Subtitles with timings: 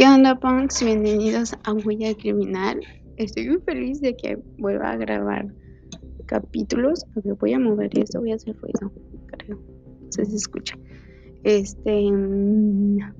[0.00, 0.82] ¿Qué onda, punks?
[0.82, 2.80] Bienvenidos a Huella Criminal.
[3.18, 5.48] Estoy muy feliz de que vuelva a grabar
[6.24, 7.04] capítulos.
[7.16, 8.90] A voy a mover esto, voy a hacer ruido,
[9.26, 9.58] creo.
[9.58, 10.78] No sé si se escucha.
[11.44, 12.10] Este.
[12.10, 13.12] Mm,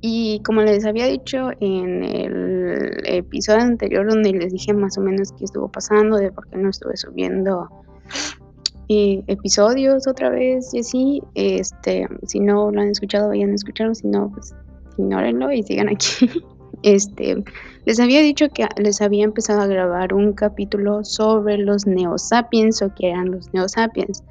[0.00, 5.32] y como les había dicho en el episodio anterior, donde les dije más o menos
[5.32, 7.68] qué estuvo pasando, de por qué no estuve subiendo
[8.88, 11.22] eh, episodios otra vez y así.
[11.34, 13.96] Este, si no lo han escuchado, vayan a escucharlo.
[13.96, 14.54] Si no, pues
[14.98, 16.30] ignórenlo y sigan aquí.
[16.82, 17.42] Este,
[17.86, 22.94] les había dicho que les había empezado a grabar un capítulo sobre los neosapiens o
[22.94, 24.22] que eran los neosapiens.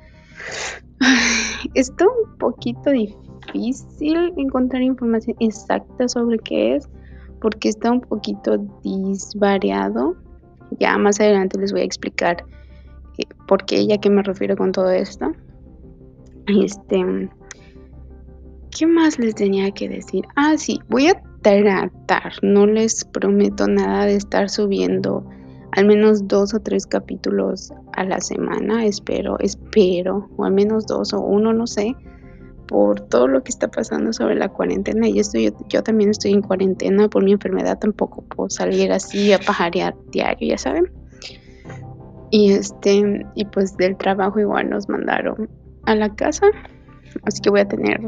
[1.74, 6.88] Está un poquito difícil encontrar información exacta sobre qué es
[7.42, 10.16] porque está un poquito disvariado.
[10.80, 12.46] Ya más adelante les voy a explicar
[13.18, 15.32] eh, por qué y a qué me refiero con todo esto.
[16.48, 17.30] Este,
[18.72, 20.26] ¿Qué más les tenía que decir?
[20.36, 25.28] Ah, sí, voy a tratar, no les prometo nada de estar subiendo
[25.72, 31.14] al menos dos o tres capítulos a la semana, espero, espero, o al menos dos
[31.14, 31.96] o uno, no sé,
[32.68, 35.08] por todo lo que está pasando sobre la cuarentena.
[35.08, 35.38] Y esto
[35.70, 40.50] yo, también estoy en cuarentena por mi enfermedad, tampoco puedo salir así a pajarear diario,
[40.50, 40.92] ya saben.
[42.32, 45.50] Y este, y pues del trabajo igual nos mandaron
[45.86, 46.48] a la casa,
[47.24, 48.02] así que voy a tener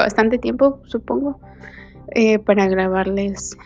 [0.00, 1.40] bastante tiempo, supongo,
[2.14, 3.56] eh, para grabarles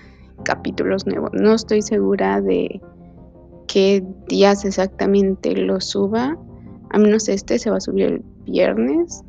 [0.45, 1.31] capítulos nuevos.
[1.33, 2.81] No estoy segura de
[3.67, 6.37] qué días exactamente lo suba.
[6.91, 9.23] A menos este se va a subir el viernes.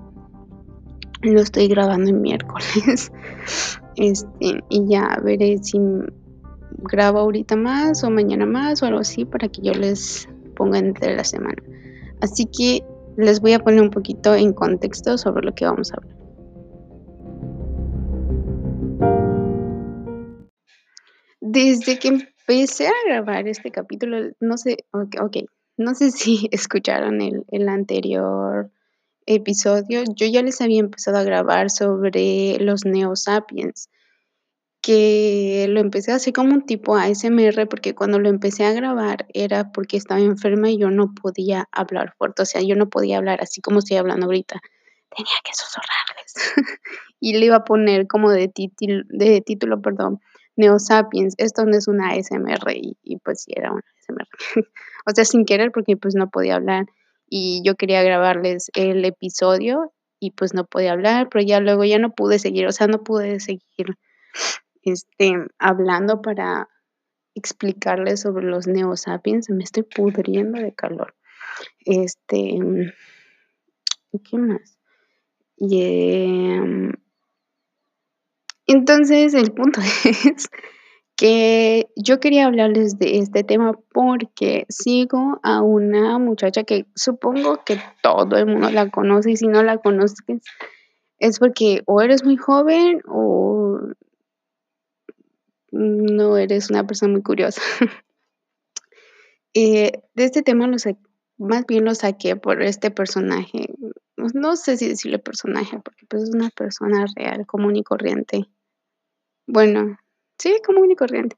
[1.21, 3.11] Lo estoy grabando el miércoles.
[3.97, 5.79] Este, y ya veré si
[6.79, 11.15] grabo ahorita más o mañana más o algo así para que yo les ponga entre
[11.15, 11.61] la semana.
[12.21, 12.83] Así que
[13.17, 16.14] les voy a poner un poquito en contexto sobre lo que vamos a hablar.
[21.55, 25.37] Desde que empecé a grabar este capítulo, no sé, ok,
[25.77, 28.71] no sé si escucharon el, el anterior
[29.25, 33.89] episodio, yo ya les había empezado a grabar sobre los neosapiens,
[34.81, 39.25] que lo empecé a hacer como un tipo ASMR, porque cuando lo empecé a grabar
[39.33, 43.17] era porque estaba enferma y yo no podía hablar fuerte, o sea, yo no podía
[43.17, 44.59] hablar así como estoy hablando ahorita,
[45.15, 46.33] tenía que susurrarles.
[47.21, 50.19] y le iba a poner como de, de título, perdón,
[50.57, 54.27] Neosapiens, esto no es una ASMR y, pues sí era una ASMR.
[55.05, 56.85] o sea, sin querer porque pues no podía hablar
[57.27, 61.99] y yo quería grabarles el episodio y pues no podía hablar, pero ya luego ya
[61.99, 63.97] no pude seguir, o sea, no pude seguir
[64.83, 66.69] este hablando para
[67.35, 71.15] explicarles sobre los neosapiens, me estoy pudriendo de calor.
[71.85, 72.59] Este,
[74.23, 74.77] ¿qué más?
[75.57, 76.93] Y, em,
[78.67, 80.49] entonces, el punto es
[81.15, 87.79] que yo quería hablarles de este tema porque sigo a una muchacha que supongo que
[88.01, 90.17] todo el mundo la conoce y si no la conoces
[91.19, 93.79] es porque o eres muy joven o
[95.71, 97.61] no eres una persona muy curiosa.
[99.57, 100.97] Eh, de este tema sé,
[101.37, 103.73] más bien lo saqué por este personaje.
[104.17, 108.49] No sé si decirle personaje porque pues es una persona real, común y corriente
[109.47, 109.97] bueno,
[110.37, 111.37] sí, común y corriente.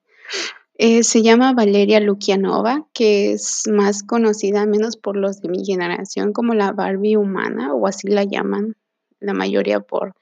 [0.79, 6.34] Eh, se llama Valeria Lukianova, que es más conocida, menos por los de mi generación,
[6.34, 8.75] como la Barbie humana, o así la llaman
[9.19, 10.13] la mayoría por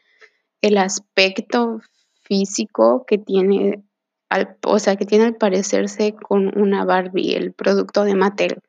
[0.62, 1.81] el aspecto
[2.24, 3.84] físico que tiene,
[4.29, 8.62] al, o sea, que tiene al parecerse con una Barbie, el producto de Mattel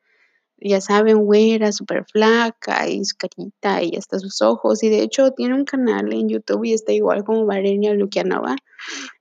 [0.59, 4.83] ya saben, güera, súper flaca y su carita y hasta sus ojos.
[4.83, 8.55] Y de hecho tiene un canal en YouTube y está igual como Valeria Lukianova.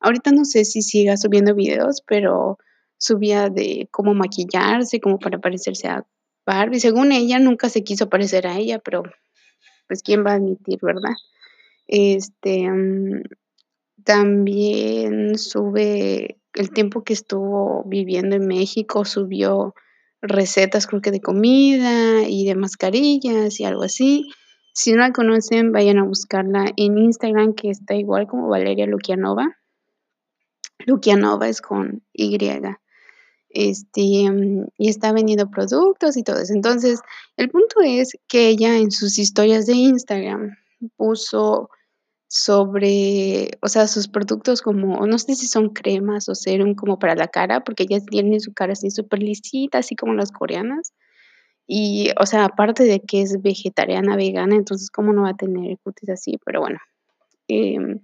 [0.00, 2.58] Ahorita no sé si siga subiendo videos, pero
[2.98, 6.06] subía de cómo maquillarse, como para parecerse a
[6.46, 6.80] Barbie.
[6.80, 9.02] Según ella, nunca se quiso parecer a ella, pero
[9.88, 11.14] pues quién va a admitir, ¿verdad?
[11.86, 13.22] Este mm,
[14.04, 19.74] también sube el tiempo que estuvo viviendo en México, subió
[20.22, 24.30] recetas creo que de comida y de mascarillas y algo así.
[24.72, 29.56] Si no la conocen, vayan a buscarla en Instagram, que está igual como Valeria Lukianova.
[30.84, 32.38] Lukianova es con Y.
[33.48, 36.52] Este, y está vendiendo productos y todo eso.
[36.52, 37.00] Entonces,
[37.38, 40.56] el punto es que ella en sus historias de Instagram
[40.96, 41.70] puso
[42.28, 47.14] sobre, o sea, sus productos como, no sé si son cremas o serum como para
[47.14, 50.92] la cara, porque ellas tienen su cara así súper lisita, así como las coreanas.
[51.66, 55.78] Y, o sea, aparte de que es vegetariana, vegana, entonces, ¿cómo no va a tener
[55.82, 56.38] cutis así?
[56.44, 56.78] Pero bueno.
[57.48, 58.00] Em,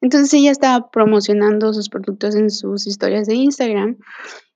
[0.00, 3.98] Entonces ella estaba promocionando sus productos en sus historias de Instagram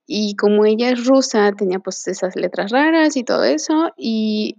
[0.06, 4.56] y como ella es rusa, tenía pues esas letras raras y todo eso y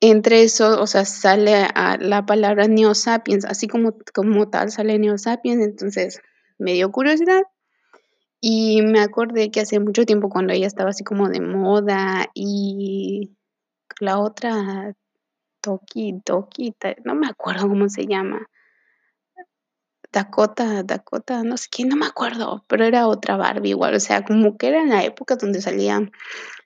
[0.00, 4.98] entre eso, o sea, sale a la palabra Neo Sapiens, así como, como tal sale
[4.98, 6.20] Neo Sapiens, entonces
[6.58, 7.42] me dio curiosidad
[8.40, 13.36] y me acordé que hace mucho tiempo cuando ella estaba así como de moda y
[14.00, 14.94] la otra
[15.60, 16.74] Toki, Toki,
[17.04, 18.46] no me acuerdo cómo se llama.
[20.10, 24.24] Dakota, Dakota, no sé qué, no me acuerdo, pero era otra Barbie igual, o sea,
[24.24, 26.12] como que era en la época donde salían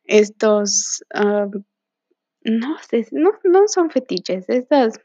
[0.05, 1.49] estos, ah,
[2.45, 5.01] no sé, no, no son fetiches, estas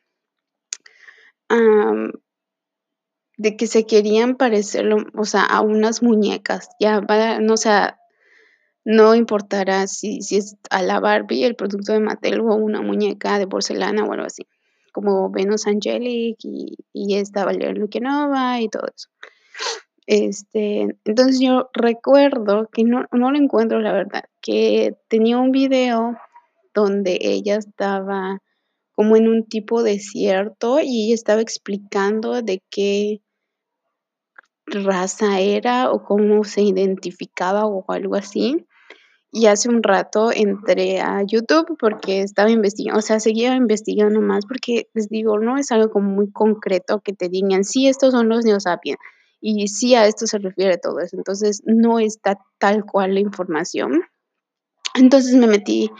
[3.38, 7.02] de que se querían parecer, o sea, a unas muñecas, ya,
[7.40, 8.00] no o sea,
[8.84, 13.38] no importará si, si es a la Barbie, el producto de Mattel o una muñeca
[13.38, 14.48] de porcelana o algo así,
[14.92, 16.78] como Venus Angelic y,
[17.16, 19.10] esta Valeria Lukinova y todo eso.
[20.08, 26.18] Este, entonces yo recuerdo que no, no lo encuentro la verdad, que tenía un video
[26.78, 28.40] donde ella estaba
[28.94, 33.22] como en un tipo desierto y ella estaba explicando de qué
[34.68, 38.68] raza era o cómo se identificaba o algo así.
[39.32, 44.46] Y hace un rato entré a YouTube porque estaba investigando, o sea, seguía investigando más
[44.46, 48.30] porque les digo, no es algo como muy concreto que te digan, sí, estos son
[48.30, 49.00] los neosapiens
[49.42, 51.18] y sí a esto se refiere todo eso.
[51.18, 54.04] Entonces, no está tal cual la información.
[54.96, 55.92] Entonces me metí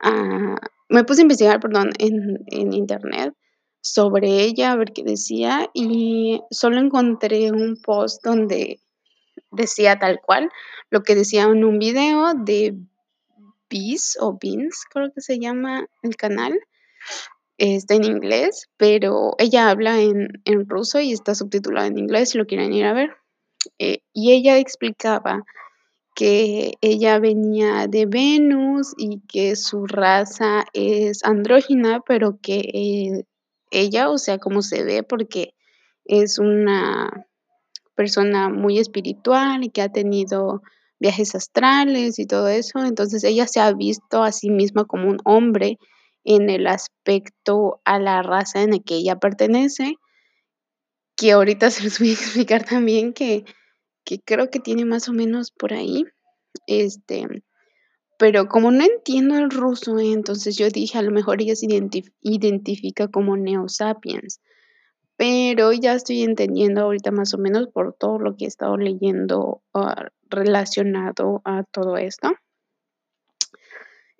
[0.00, 0.56] a,
[0.88, 3.34] me puse a investigar, perdón, en, en internet
[3.80, 8.80] sobre ella, a ver qué decía, y solo encontré un post donde
[9.50, 10.50] decía tal cual
[10.90, 12.76] lo que decía en un video de
[13.70, 16.58] Bees o Beans, creo que se llama el canal.
[17.58, 22.38] Está en inglés, pero ella habla en, en ruso y está subtitulado en inglés si
[22.38, 23.16] lo quieren ir a ver.
[23.78, 25.44] Eh, y ella explicaba
[26.18, 33.24] que ella venía de Venus y que su raza es andrógina, pero que eh,
[33.70, 35.54] ella, o sea, como se ve, porque
[36.04, 37.24] es una
[37.94, 40.60] persona muy espiritual y que ha tenido
[40.98, 45.18] viajes astrales y todo eso, entonces ella se ha visto a sí misma como un
[45.24, 45.78] hombre
[46.24, 49.94] en el aspecto a la raza en la que ella pertenece,
[51.16, 53.44] que ahorita se los voy a explicar también que,
[54.08, 56.06] que creo que tiene más o menos por ahí,
[56.66, 57.26] este,
[58.18, 61.66] pero como no entiendo el ruso, entonces yo dije, a lo mejor ella se
[62.22, 64.40] identifica como neosapiens,
[65.18, 69.60] pero ya estoy entendiendo ahorita más o menos por todo lo que he estado leyendo
[69.74, 72.30] ah, relacionado a todo esto.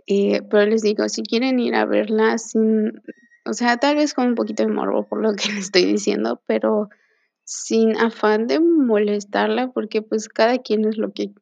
[0.06, 3.00] Eh, pero les digo, si quieren ir a verla sin,
[3.46, 6.42] o sea, tal vez con un poquito de morbo por lo que les estoy diciendo,
[6.46, 6.90] pero
[7.48, 11.32] sin afán de molestarla, porque pues cada quien es lo que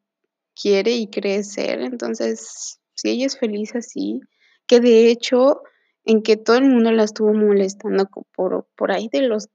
[0.55, 1.81] quiere y cree ser.
[1.81, 4.21] Entonces, si ella es feliz así,
[4.67, 5.63] que de hecho,
[6.05, 9.49] en que todo el mundo la estuvo molestando por, por ahí de los,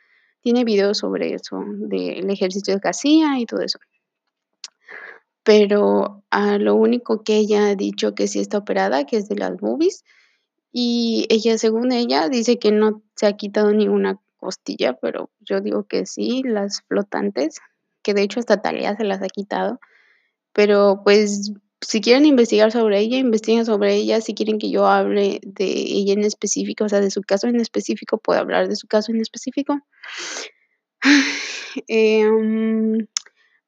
[0.42, 3.78] tiene videos sobre eso, del ejercicio que hacía y todo eso.
[5.42, 9.36] Pero a lo único que ella ha dicho que sí está operada, que es de
[9.36, 10.04] las movies,
[10.72, 15.60] y ella, según ella, dice que no se ha quitado ni una costilla, pero yo
[15.60, 17.60] digo que sí, las flotantes,
[18.02, 19.78] que de hecho hasta Talia se las ha quitado.
[20.52, 24.20] Pero pues si quieren investigar sobre ella, investiguen sobre ella.
[24.20, 27.60] Si quieren que yo hable de ella en específico, o sea, de su caso en
[27.60, 29.78] específico, puedo hablar de su caso en específico.
[31.86, 33.06] Em,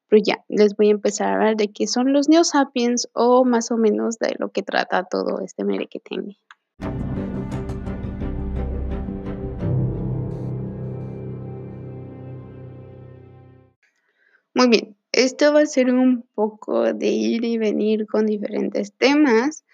[0.09, 3.71] pero ya, les voy a empezar a hablar de qué son los neosapiens o más
[3.71, 6.37] o menos de lo que trata todo este merequetengue.
[14.55, 19.65] Muy bien, esto va a ser un poco de ir y venir con diferentes temas,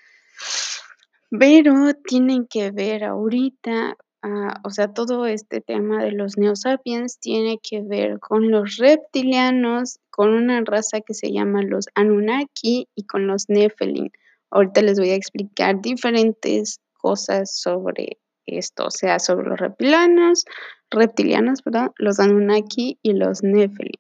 [1.30, 7.60] pero tienen que ver ahorita, ah, o sea, todo este tema de los neosapiens tiene
[7.62, 13.28] que ver con los reptilianos, con una raza que se llama los Anunnaki y con
[13.28, 14.12] los Nephilim.
[14.50, 20.46] Ahorita les voy a explicar diferentes cosas sobre esto, o sea, sobre los reptilianos,
[20.90, 24.00] reptilianos, perdón, los Anunnaki y los Nephilim.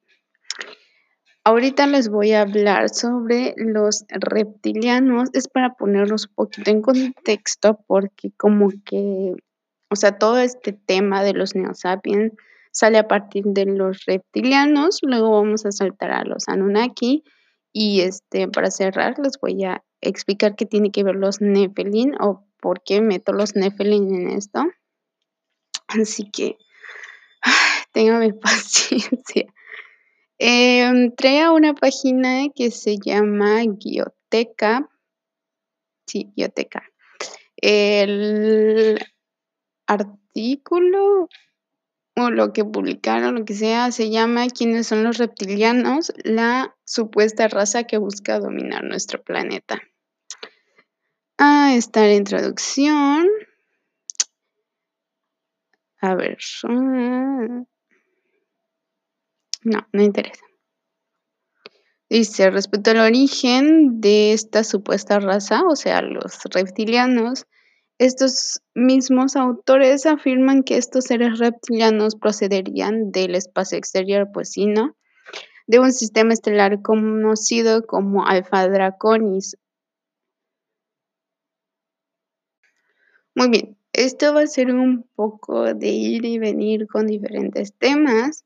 [1.45, 5.29] Ahorita les voy a hablar sobre los reptilianos.
[5.33, 9.33] Es para ponerlos un poquito en contexto porque como que,
[9.89, 12.33] o sea, todo este tema de los neosapiens
[12.71, 14.99] sale a partir de los reptilianos.
[15.01, 17.23] Luego vamos a saltar a los Anunnaki.
[17.71, 22.45] Y este, para cerrar, les voy a explicar qué tiene que ver los Nephilim o
[22.59, 24.65] por qué meto los Nephilim en esto.
[25.87, 26.57] Así que,
[27.93, 29.45] téngame paciencia.
[30.39, 34.89] Eh, trae una página que se llama Guioteca.
[36.07, 36.83] Sí, Guioteca.
[37.57, 38.97] El
[39.85, 41.27] artículo
[42.15, 46.13] o lo que publicaron, lo que sea, se llama ¿Quiénes son los reptilianos?
[46.23, 49.81] La supuesta raza que busca dominar nuestro planeta.
[51.37, 53.27] Ah, está la introducción.
[56.01, 56.37] A ver.
[59.69, 60.43] No, no interesa.
[62.09, 67.45] Dice, respecto al origen de esta supuesta raza, o sea, los reptilianos,
[67.99, 74.95] estos mismos autores afirman que estos seres reptilianos procederían del espacio exterior, pues sí, ¿no?
[75.67, 79.55] De un sistema estelar conocido como Alpha Draconis.
[83.35, 88.45] Muy bien, esto va a ser un poco de ir y venir con diferentes temas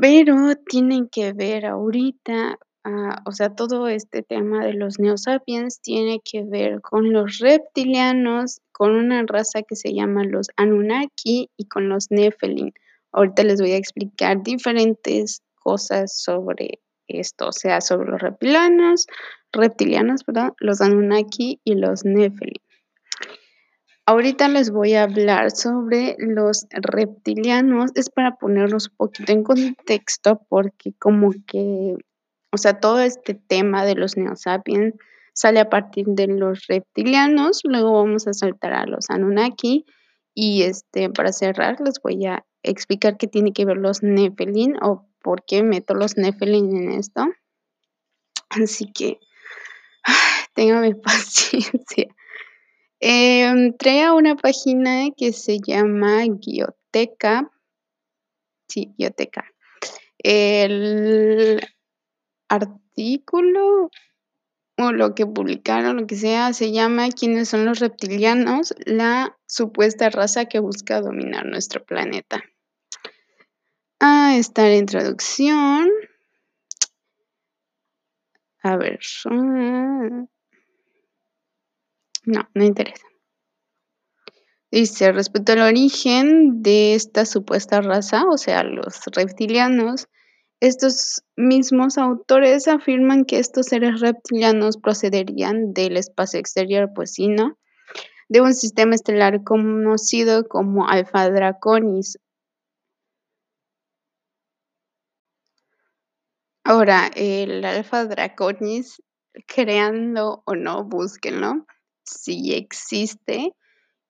[0.00, 6.20] pero tienen que ver ahorita, ah, o sea, todo este tema de los neosapiens tiene
[6.24, 11.88] que ver con los reptilianos, con una raza que se llama los Anunnaki y con
[11.88, 12.72] los Nephilim.
[13.12, 19.06] Ahorita les voy a explicar diferentes cosas sobre esto, o sea, sobre los reptilianos,
[19.52, 22.65] reptilianos, perdón, los Anunnaki y los Nephilim.
[24.08, 27.90] Ahorita les voy a hablar sobre los reptilianos.
[27.96, 31.96] Es para ponerlos un poquito en contexto porque como que,
[32.52, 34.94] o sea, todo este tema de los neosapiens
[35.32, 37.62] sale a partir de los reptilianos.
[37.64, 39.84] Luego vamos a saltar a los Anunnaki.
[40.34, 45.08] Y este, para cerrar, les voy a explicar qué tiene que ver los Nephilim o
[45.20, 47.26] por qué meto los Nephilim en esto.
[48.50, 49.18] Así que,
[50.54, 52.06] téngame paciencia.
[53.08, 57.52] Eh, trae una página que se llama Guioteca.
[58.68, 59.44] Sí, Guioteca.
[60.18, 61.60] El
[62.48, 63.90] artículo
[64.76, 68.74] o lo que publicaron, lo que sea, se llama ¿Quiénes son los reptilianos?
[68.86, 72.42] La supuesta raza que busca dominar nuestro planeta.
[74.00, 75.88] Ah, está la introducción.
[78.64, 78.98] A ver.
[82.26, 83.06] No, no interesa.
[84.72, 90.08] Dice, respecto al origen de esta supuesta raza, o sea, los reptilianos,
[90.58, 97.56] estos mismos autores afirman que estos seres reptilianos procederían del espacio exterior, pues sí, ¿no?
[98.28, 102.18] De un sistema estelar conocido como Alpha Draconis.
[106.64, 109.00] Ahora, el Alpha Draconis,
[109.46, 111.64] creando o no, búsquenlo
[112.06, 113.54] sí existe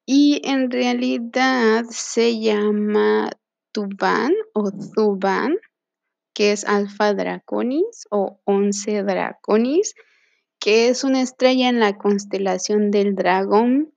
[0.04, 3.30] y en realidad se llama
[3.72, 5.56] Tuban o Zuban,
[6.32, 9.96] que es Alfa Draconis o Once Draconis,
[10.60, 13.92] que es una estrella en la constelación del dragón.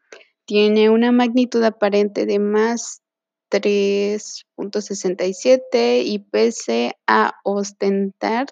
[0.46, 3.04] Tiene una magnitud aparente de más
[3.52, 8.48] 3.67 y pese a ostentar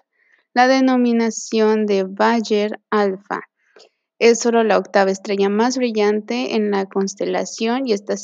[0.54, 3.48] la denominación de Bayer Alpha
[4.18, 8.14] es solo la octava estrella más brillante en la constelación y está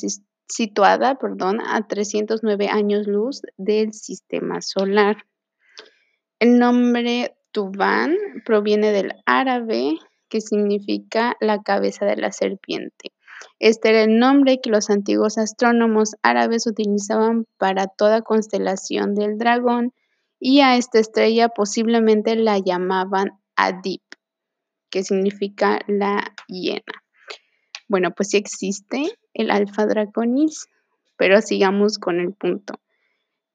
[0.49, 5.25] situada perdón, a 309 años luz del sistema solar.
[6.41, 9.99] El nombre Tuban proviene del árabe
[10.29, 13.13] que significa la cabeza de la serpiente.
[13.61, 19.93] Este era el nombre que los antiguos astrónomos árabes utilizaban para toda constelación del dragón
[20.41, 24.01] y a esta estrella posiblemente la llamaban Adib
[24.95, 27.03] que significa la hiena.
[27.89, 30.69] Bueno, pues sí existe el Alfa Draconis,
[31.17, 32.75] pero sigamos con el punto.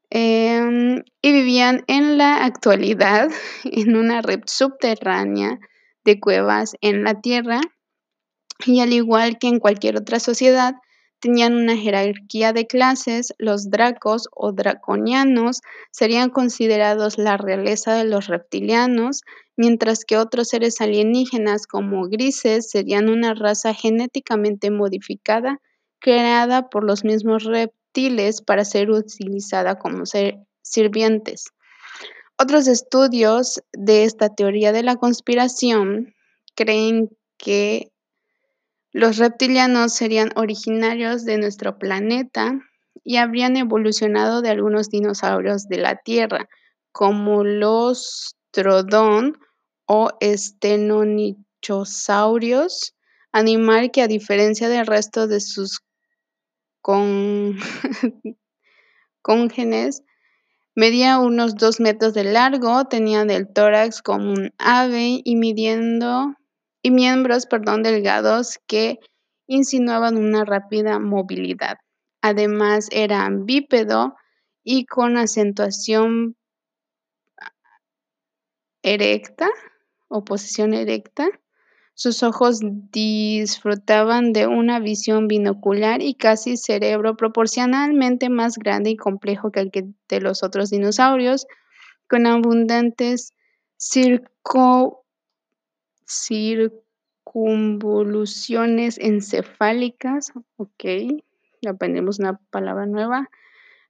[0.09, 3.29] Em, y vivían en la actualidad
[3.63, 5.59] en una red subterránea
[6.03, 7.61] de cuevas en la Tierra
[8.65, 10.75] y al igual que en cualquier otra sociedad,
[11.19, 15.61] tenían una jerarquía de clases, los dracos o draconianos
[15.91, 19.21] serían considerados la realeza de los reptilianos,
[19.57, 25.59] mientras que otros seres alienígenas como grises serían una raza genéticamente modificada
[25.99, 30.03] creada por los mismos reptiles para ser utilizada como
[30.61, 31.45] sirvientes.
[32.37, 36.15] Otros estudios de esta teoría de la conspiración
[36.55, 37.91] creen que
[38.91, 42.59] los reptilianos serían originarios de nuestro planeta
[43.03, 46.49] y habrían evolucionado de algunos dinosaurios de la Tierra,
[46.91, 49.37] como los Trodón
[49.85, 52.95] o estenonichosaurios,
[53.31, 55.81] animal que a diferencia del resto de sus
[59.21, 60.01] congéneres
[60.75, 66.33] medía unos dos metros de largo, tenía el tórax como un ave y midiendo
[66.81, 68.99] y miembros, perdón, delgados que
[69.47, 71.77] insinuaban una rápida movilidad.
[72.21, 74.15] Además, era bípedo
[74.63, 76.35] y con acentuación
[78.83, 79.49] erecta
[80.07, 81.27] o posición erecta.
[81.93, 89.51] Sus ojos disfrutaban de una visión binocular y casi cerebro proporcionalmente más grande y complejo
[89.51, 89.71] que el
[90.07, 91.45] de los otros dinosaurios,
[92.07, 93.33] con abundantes
[93.77, 95.05] circo
[96.09, 100.83] circunvoluciones encefálicas, ok,
[101.67, 103.29] aprendemos una palabra nueva,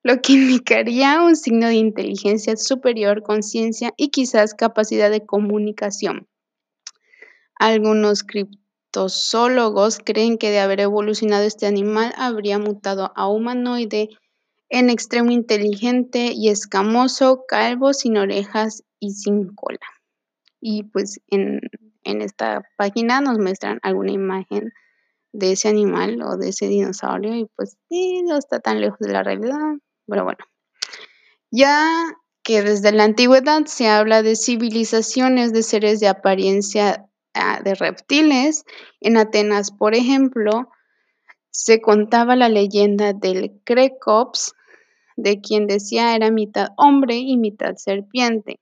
[0.04, 6.28] lo que indicaría un signo de inteligencia superior, conciencia y quizás capacidad de comunicación.
[7.56, 14.10] Algunos criptozoólogos creen que de haber evolucionado este animal habría mutado a humanoide
[14.70, 19.80] en extremo inteligente y escamoso, calvo, sin orejas y sin cola.
[20.62, 21.62] Y pues en
[22.04, 24.74] en esta página nos muestran alguna imagen
[25.32, 29.14] de ese animal o de ese dinosaurio y pues sí, no está tan lejos de
[29.14, 29.76] la realidad,
[30.08, 30.40] pero bueno.
[31.52, 31.88] Ya
[32.44, 38.66] que desde la antigüedad se habla de civilizaciones de seres de apariencia ah, de reptiles,
[39.02, 40.70] en Atenas, por ejemplo,
[41.52, 44.54] se contaba la leyenda del Crecops,
[45.16, 48.60] de quien decía era mitad hombre y mitad serpiente.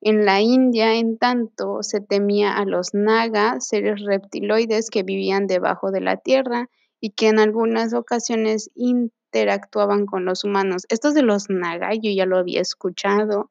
[0.00, 5.90] En la India, en tanto, se temía a los naga, seres reptiloides que vivían debajo
[5.90, 10.84] de la tierra y que en algunas ocasiones interactuaban con los humanos.
[10.88, 13.50] Esto de los naga, yo ya lo había escuchado.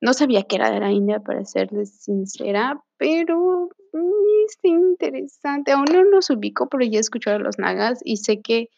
[0.00, 3.70] No sabía que era de la India, para serles sincera, pero
[4.46, 5.72] es interesante.
[5.72, 8.70] Aún no los ubico, pero ya he escuchado a los nagas y sé que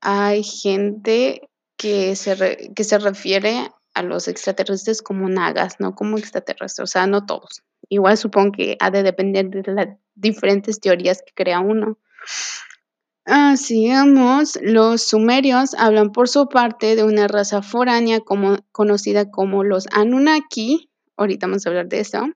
[0.00, 6.84] hay gente que se, que se refiere a los extraterrestres como nagas, no como extraterrestres,
[6.84, 7.62] o sea, no todos.
[7.88, 11.98] Igual supongo que ha de depender de las diferentes teorías que crea uno.
[13.56, 19.86] Sigamos, los sumerios hablan por su parte de una raza foránea como, conocida como los
[19.92, 22.28] Anunnaki, ahorita vamos a hablar de eso,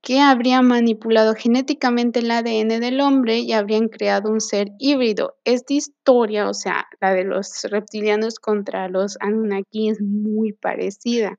[0.00, 5.36] que habrían manipulado genéticamente el ADN del hombre y habrían creado un ser híbrido.
[5.44, 11.38] Esta historia, o sea, la de los reptilianos contra los Anunnaki es muy parecida,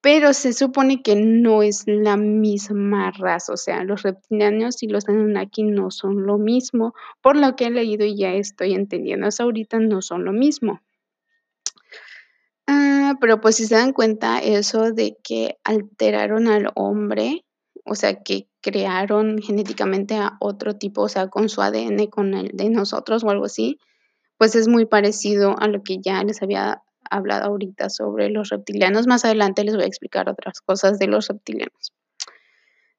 [0.00, 5.08] pero se supone que no es la misma raza, o sea, los reptilianos y los
[5.08, 9.44] Anunnaki no son lo mismo, por lo que he leído y ya estoy entendiendo hasta
[9.44, 10.80] ahorita no son lo mismo.
[12.66, 17.44] Ah, pero pues si se dan cuenta eso de que alteraron al hombre,
[17.84, 22.50] o sea, que crearon genéticamente a otro tipo, o sea, con su ADN, con el
[22.54, 23.78] de nosotros o algo así,
[24.38, 29.06] pues es muy parecido a lo que ya les había hablado ahorita sobre los reptilianos.
[29.06, 31.92] Más adelante les voy a explicar otras cosas de los reptilianos.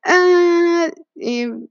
[0.04, 1.68] Ah, em,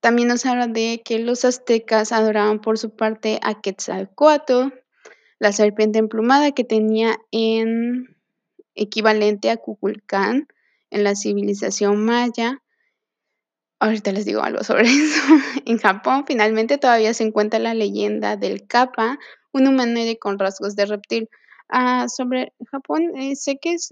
[0.00, 4.72] también nos habla de que los aztecas adoraban por su parte a Quetzalcoatl,
[5.38, 8.16] la serpiente emplumada que tenía en
[8.74, 10.48] equivalente a Cuculcán,
[10.94, 12.62] en la civilización maya.
[13.80, 15.22] Ahorita les digo algo sobre eso.
[15.66, 19.18] En Japón finalmente todavía se encuentra la leyenda del kappa,
[19.52, 21.28] un humanoide con rasgos de reptil.
[21.68, 23.90] Ah, sobre Japón, eh, sé que es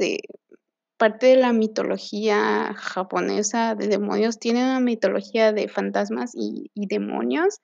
[0.96, 7.58] parte de la mitología japonesa de demonios, tiene una mitología de fantasmas y, demonios,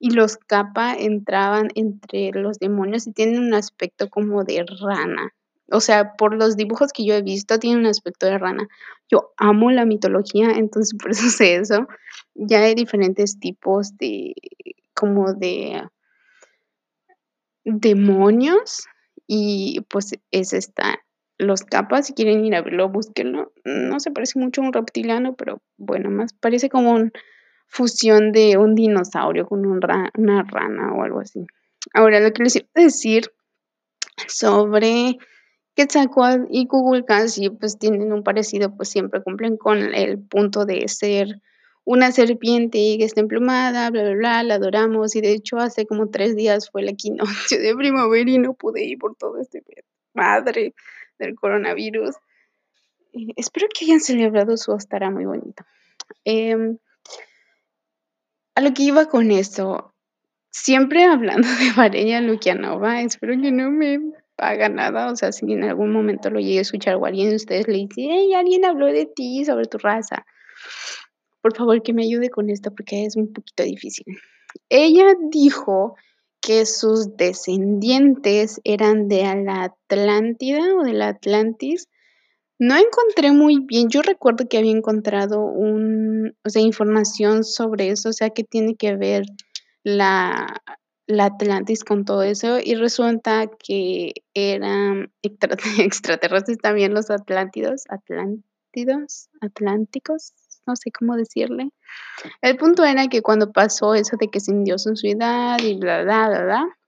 [0.00, 5.32] y los kappa entraban entre los demonios y tienen un aspecto como de rana.
[5.70, 8.68] O sea, por los dibujos que yo he visto, tiene un aspecto de rana.
[9.08, 11.86] Yo amo la mitología, entonces por eso sé eso.
[12.34, 14.34] Ya hay diferentes tipos de,
[14.94, 15.82] como de
[17.64, 18.86] demonios
[19.26, 20.98] y pues es esta.
[21.38, 23.52] Los capas, si quieren ir a verlo, búsquenlo.
[23.64, 27.10] No se parece mucho a un reptiliano, pero bueno, más parece como una
[27.66, 31.46] fusión de un dinosaurio con una rana o algo así.
[31.94, 33.32] Ahora, lo que les iba a decir
[34.26, 35.18] sobre
[35.80, 40.86] Quetzalcoatl y Kukulcán, sí, pues tienen un parecido, pues siempre cumplen con el punto de
[40.88, 41.40] ser
[41.84, 46.10] una serpiente que está emplumada, bla, bla, bla, la adoramos y de hecho hace como
[46.10, 49.64] tres días fue la equinoccio de primavera y no pude ir por todo este
[50.12, 50.74] madre
[51.18, 52.14] del coronavirus.
[53.14, 55.64] Eh, espero que hayan celebrado su estará muy bonito.
[56.24, 56.76] Em,
[58.54, 59.94] a lo que iba con esto,
[60.50, 65.64] siempre hablando de Varenya Lukianova, espero que no me haga nada, o sea, si en
[65.64, 68.86] algún momento lo llegue a escuchar o alguien de ustedes le dice, hey, alguien habló
[68.86, 70.24] de ti, sobre tu raza,
[71.40, 74.04] por favor que me ayude con esto porque es un poquito difícil.
[74.68, 75.96] Ella dijo
[76.40, 81.88] que sus descendientes eran de la Atlántida o de la Atlantis.
[82.58, 88.10] No encontré muy bien, yo recuerdo que había encontrado un, o sea, información sobre eso,
[88.10, 89.24] o sea, que tiene que ver
[89.82, 90.60] la,
[91.10, 95.12] la Atlantis con todo eso y resulta que eran
[95.78, 100.32] extraterrestres también los atlántidos, atlántidos, atlánticos,
[100.66, 101.70] no sé cómo decirle.
[102.40, 106.02] El punto era que cuando pasó eso de que se hundió su ciudad y bla,
[106.02, 106.78] bla, bla, bla,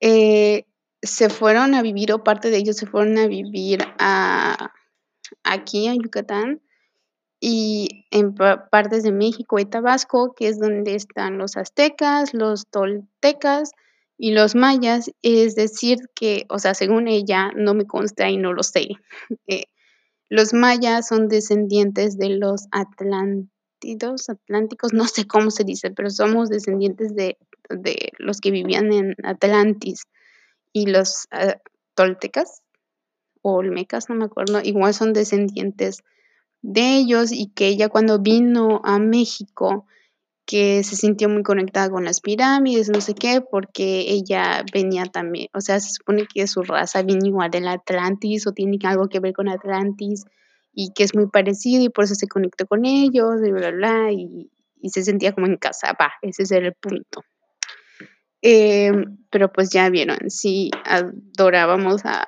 [0.00, 0.66] eh,
[1.00, 4.72] se fueron a vivir, o parte de ellos se fueron a vivir a,
[5.44, 6.60] aquí en Yucatán
[7.40, 13.72] y en partes de México y Tabasco, que es donde están los aztecas, los toltecas
[14.16, 18.52] y los mayas, es decir que, o sea, según ella, no me consta y no
[18.52, 18.88] lo sé,
[19.46, 19.64] eh,
[20.28, 26.48] los mayas son descendientes de los atlántidos, atlánticos, no sé cómo se dice, pero somos
[26.48, 27.38] descendientes de,
[28.18, 30.06] los que vivían en Atlantis
[30.72, 31.52] y los uh,
[31.94, 32.62] toltecas
[33.42, 36.02] olmecas, no me acuerdo, igual son descendientes
[36.62, 39.86] de ellos y que ella cuando vino a México,
[40.46, 45.48] que se sintió muy conectada con las pirámides, no sé qué, porque ella venía también,
[45.52, 49.20] o sea, se supone que su raza viene igual del Atlantis o tiene algo que
[49.20, 50.24] ver con Atlantis
[50.72, 54.10] y que es muy parecido y por eso se conectó con ellos y bla, bla,
[54.10, 57.22] y, y se sentía como en casa, va, ese es el punto.
[58.40, 62.26] Em, pero pues ya vieron, sí, adorábamos a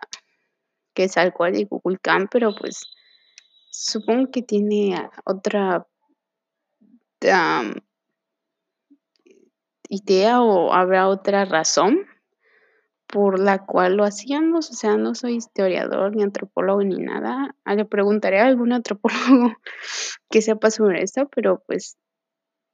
[0.92, 1.14] que es
[1.54, 2.82] y Kukulcán, pero pues
[3.70, 5.86] Supongo que tiene otra
[9.88, 12.06] idea o habrá otra razón
[13.06, 14.70] por la cual lo hacíamos.
[14.70, 17.54] O sea, no soy historiador ni antropólogo ni nada.
[17.64, 19.54] Ah, le preguntaré a algún antropólogo
[20.30, 21.96] que sepa sobre esto, pero pues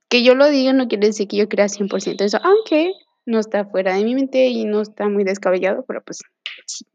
[0.09, 2.93] que yo lo diga no quiere decir que yo crea 100% eso, aunque
[3.25, 6.21] no está fuera de mi mente y no está muy descabellado, pero pues
[6.67, 6.87] sí.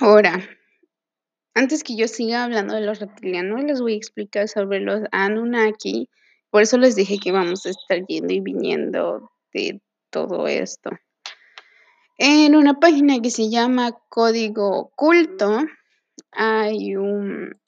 [0.00, 0.42] Ahora,
[1.54, 6.08] antes que yo siga hablando de los reptilianos, les voy a explicar sobre los Anunnaki.
[6.50, 9.80] Por eso les dije que vamos a estar yendo y viniendo de
[10.10, 10.90] todo esto.
[12.18, 15.64] En una página que se llama Código Oculto,
[16.32, 17.60] hay un...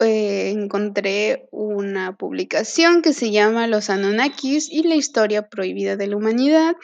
[0.00, 6.16] Eh, encontré una publicación que se llama Los Anunnakis y la historia prohibida de la
[6.16, 6.74] humanidad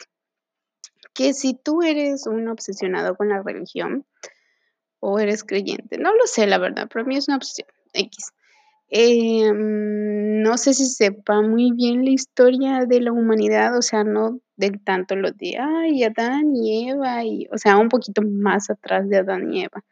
[1.19, 4.05] que si tú eres un obsesionado con la religión
[5.01, 8.31] o eres creyente, no lo sé la verdad, pero a mí es una obsesión X.
[8.87, 14.39] Em, no sé si sepa muy bien la historia de la humanidad, o sea, no
[14.55, 19.09] del tanto lo de, ay, Adán y Eva, y, o sea, un poquito más atrás
[19.09, 19.83] de Adán y Eva.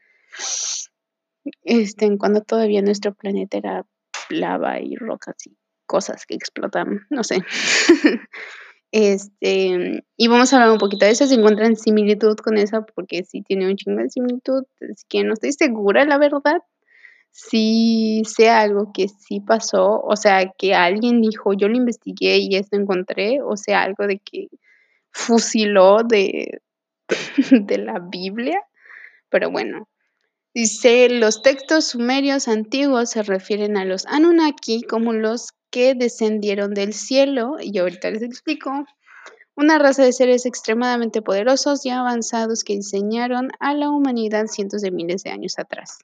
[1.64, 3.86] Este, en cuando todavía nuestro planeta era
[4.30, 7.44] lava y rocas y cosas que explotan, no sé.
[8.92, 13.24] Este, y vamos a hablar un poquito de eso, si encuentran similitud con esa, porque
[13.24, 16.62] sí tiene un chingo de similitud, es que no estoy segura, la verdad,
[17.32, 22.56] si sea algo que sí pasó, o sea, que alguien dijo, yo lo investigué y
[22.56, 24.48] esto encontré, o sea, algo de que
[25.12, 26.62] fusiló de,
[27.52, 28.62] de la Biblia,
[29.30, 29.88] pero bueno.
[30.54, 36.92] Dice, los textos sumerios antiguos se refieren a los Anunnaki como los que descendieron del
[36.92, 38.72] cielo, y ahorita les explico,
[39.56, 44.90] una raza de seres extremadamente poderosos y avanzados que diseñaron a la humanidad cientos de
[44.90, 46.00] miles de años atrás.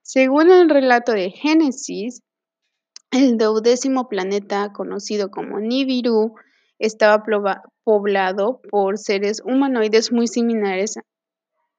[0.00, 2.22] Según el relato de Génesis,
[3.10, 6.36] el duodécimo planeta conocido como Nibiru
[6.78, 7.22] estaba
[7.84, 10.98] poblado por seres humanoides muy similares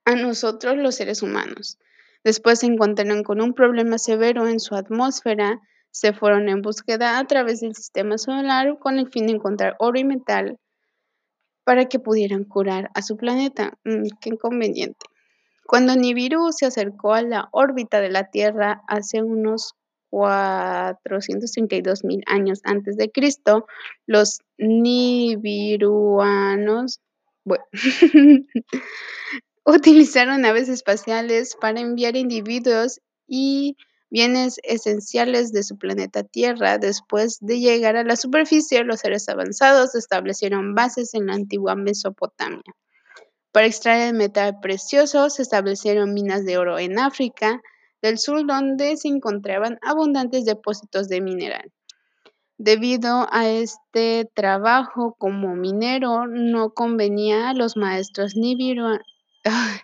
[0.06, 1.80] a nosotros los seres humanos.
[2.24, 5.60] Después se encontraron con un problema severo en su atmósfera
[5.96, 9.98] se fueron en búsqueda a través del sistema solar con el fin de encontrar oro
[9.98, 10.60] y metal
[11.64, 13.78] para que pudieran curar a su planeta.
[13.86, 15.06] Mm, qué inconveniente.
[15.66, 19.76] Cuando Nibiru se acercó a la órbita de la Tierra hace unos
[20.10, 23.66] 432 mil años antes de Cristo,
[24.06, 25.40] los nibiruanos
[29.66, 33.78] utilizaron naves espaciales para enviar individuos y
[34.16, 36.78] bienes esenciales de su planeta Tierra.
[36.78, 42.64] Después de llegar a la superficie, los seres avanzados establecieron bases en la antigua Mesopotamia.
[43.52, 47.62] Para extraer el metal precioso, se establecieron minas de oro en África
[48.02, 51.74] del Sur, donde se encontraban abundantes depósitos de mineral.
[52.58, 58.34] Debido a este trabajo como minero, no convenía a los maestros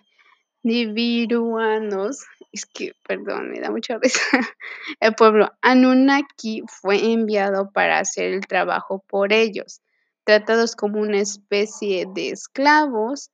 [0.62, 4.20] nibiruanos es que, perdón, me da mucha risa,
[5.00, 9.80] el pueblo Anunnaki fue enviado para hacer el trabajo por ellos,
[10.24, 13.30] tratados como una especie de esclavos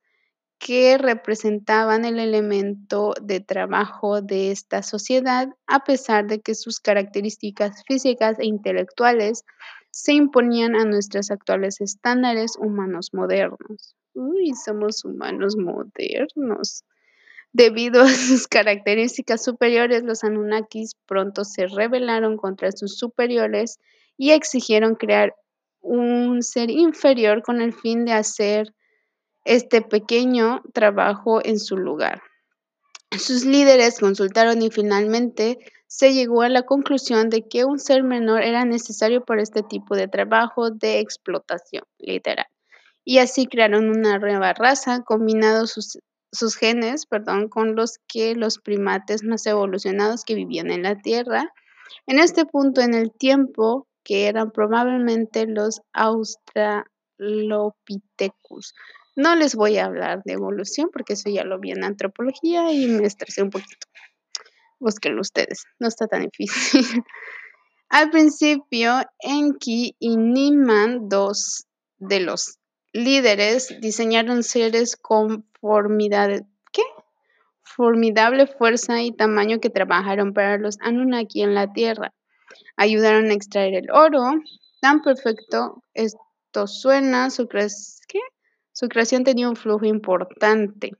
[0.59, 7.83] que representaban el elemento de trabajo de esta sociedad, a pesar de que sus características
[7.87, 9.45] físicas e intelectuales
[9.91, 13.95] se imponían a nuestros actuales estándares humanos modernos.
[14.13, 16.83] Uy, somos humanos modernos.
[17.51, 23.79] Debido a sus características superiores, los Anunnakis pronto se rebelaron contra sus superiores
[24.17, 25.35] y exigieron crear
[25.81, 28.73] un ser inferior con el fin de hacer
[29.45, 32.21] este pequeño trabajo en su lugar.
[33.17, 35.57] Sus líderes consultaron y finalmente
[35.87, 39.95] se llegó a la conclusión de que un ser menor era necesario para este tipo
[39.95, 42.45] de trabajo de explotación, literal.
[43.03, 45.97] Y así crearon una nueva raza, combinando sus
[46.31, 51.51] sus genes, perdón, con los que los primates más evolucionados que vivían en la Tierra.
[52.05, 58.73] En este punto en el tiempo, que eran probablemente los Australopithecus.
[59.15, 62.87] No les voy a hablar de evolución porque eso ya lo vi en antropología y
[62.87, 63.87] me estresé un poquito.
[64.79, 66.81] Búsquenlo ustedes, no está tan difícil.
[67.89, 71.65] Al principio, Enki y Niman, dos
[71.97, 72.58] de los
[72.99, 75.45] líderes diseñaron seres con
[76.71, 76.83] ¿qué?
[77.63, 82.13] formidable fuerza y tamaño que trabajaron para los Anunnaki en la Tierra.
[82.75, 84.33] Ayudaron a extraer el oro
[84.81, 85.83] tan perfecto.
[85.93, 87.47] Esto suena, su,
[88.73, 90.91] su creación tenía un flujo importante.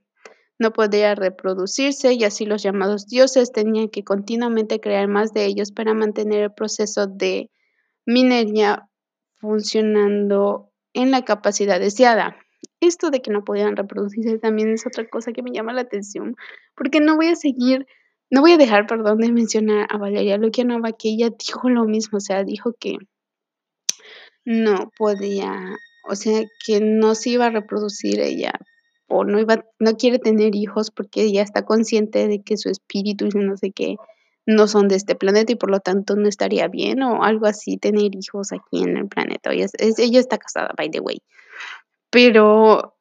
[0.57, 5.71] No podía reproducirse y así los llamados dioses tenían que continuamente crear más de ellos
[5.71, 7.49] para mantener el proceso de
[8.05, 8.89] minería
[9.35, 12.37] funcionando en la capacidad deseada.
[12.81, 16.35] Esto de que no podían reproducirse también es otra cosa que me llama la atención,
[16.75, 17.87] porque no voy a seguir,
[18.29, 22.17] no voy a dejar, perdón, de mencionar a Valeria Lukianova, que ella dijo lo mismo,
[22.17, 22.97] o sea, dijo que
[24.45, 25.53] no podía,
[26.07, 28.53] o sea, que no se iba a reproducir ella
[29.07, 33.25] o no iba, no quiere tener hijos porque ella está consciente de que su espíritu
[33.25, 33.95] y no sé qué
[34.49, 37.77] no son de este planeta y por lo tanto no estaría bien o algo así
[37.77, 39.51] tener hijos aquí en el planeta.
[39.51, 41.21] Ella, ella está casada, by the way.
[42.09, 42.97] Pero,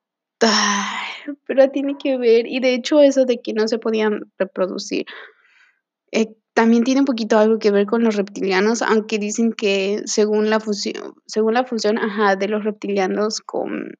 [1.47, 5.07] pero tiene que ver, y de hecho eso de que no se podían reproducir,
[6.13, 10.51] eh, también tiene un poquito algo que ver con los reptilianos, aunque dicen que según
[10.51, 13.95] la fusión, según la función ajá, de los reptilianos con,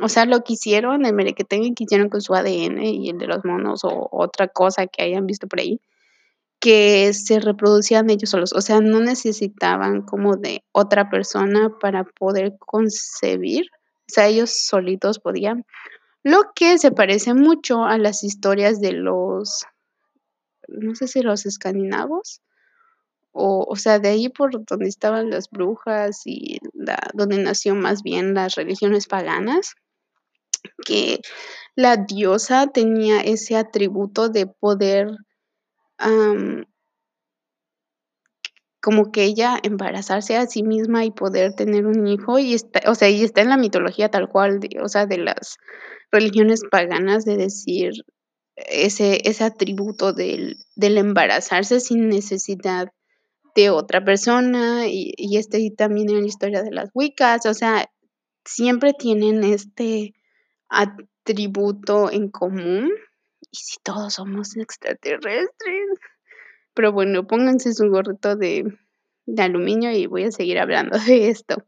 [0.00, 3.26] o sea, lo que hicieron, el merequetengue que hicieron con su ADN y el de
[3.28, 5.80] los monos o otra cosa que hayan visto por ahí,
[6.60, 12.56] que se reproducían ellos solos, o sea, no necesitaban como de otra persona para poder
[12.58, 15.64] concebir, o sea, ellos solitos podían,
[16.24, 19.64] lo que se parece mucho a las historias de los,
[20.66, 22.42] no sé si los escandinavos,
[23.32, 26.58] o, o sea, de ahí por donde estaban las brujas y
[27.14, 29.74] donde nació más bien las religiones paganas,
[30.84, 31.20] que
[31.76, 35.08] la diosa tenía ese atributo de poder
[38.80, 42.94] como que ella embarazarse a sí misma y poder tener un hijo y está, o
[42.94, 45.56] sea, y está en la mitología tal cual, o sea, de las
[46.10, 47.92] religiones paganas de decir
[48.56, 52.88] ese, ese atributo del, del embarazarse sin necesidad
[53.54, 57.90] de otra persona y, y este también en la historia de las Wiccas, o sea,
[58.44, 60.14] siempre tienen este
[60.68, 62.90] atributo en común
[63.40, 65.88] y si todos somos extraterrestres.
[66.74, 68.64] Pero bueno, pónganse su gorrito de,
[69.26, 71.64] de aluminio y voy a seguir hablando de esto.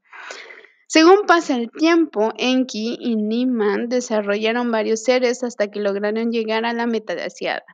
[0.86, 6.72] Según pasa el tiempo, Enki y Niman desarrollaron varios seres hasta que lograron llegar a
[6.72, 7.64] la meta deseada.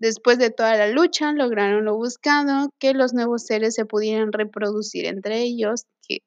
[0.00, 5.06] Después de toda la lucha, lograron lo buscado, que los nuevos seres se pudieran reproducir
[5.06, 6.18] entre ellos, que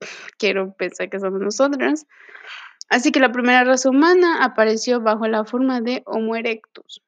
[0.38, 2.04] quiero pensar que somos nosotros.
[2.88, 7.02] Así que la primera raza humana apareció bajo la forma de Homo erectus.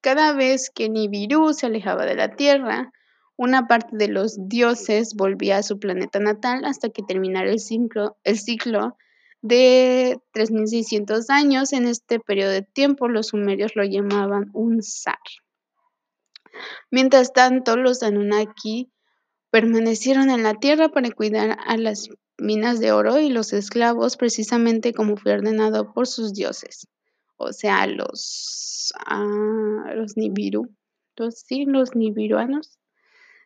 [0.00, 2.92] Cada vez que Nibiru se alejaba de la Tierra,
[3.36, 8.16] una parte de los dioses volvía a su planeta natal hasta que terminara el ciclo,
[9.42, 11.72] de 3600 años.
[11.72, 15.18] En este periodo de tiempo, los sumerios lo llamaban un zar.
[16.90, 18.90] Mientras tanto, los Anunnaki
[19.50, 22.08] permanecieron en la tierra para cuidar a las
[22.40, 26.88] minas de oro y los esclavos precisamente como fue ordenado por sus dioses,
[27.36, 30.68] o sea, los, ah, los Nibiru,
[31.16, 32.78] los, sí, los Nibiruanos,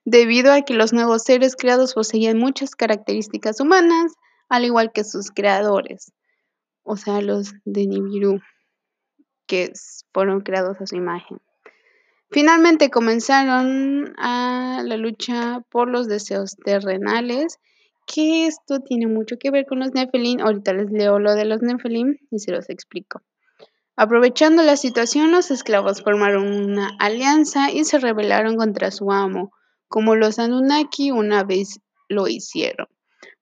[0.04, 4.12] debido a que los nuevos seres creados poseían muchas características humanas,
[4.48, 6.12] al igual que sus creadores,
[6.82, 8.40] o sea, los de Nibiru,
[9.46, 9.72] que
[10.12, 11.38] fueron creados a su imagen.
[12.30, 17.58] Finalmente comenzaron a la lucha por los deseos terrenales
[18.06, 20.40] que esto tiene mucho que ver con los Nephilim.
[20.40, 23.22] Ahorita les leo lo de los Nephilim y se los explico.
[23.96, 29.52] Aprovechando la situación, los esclavos formaron una alianza y se rebelaron contra su amo,
[29.88, 32.88] como los Anunnaki una vez lo hicieron.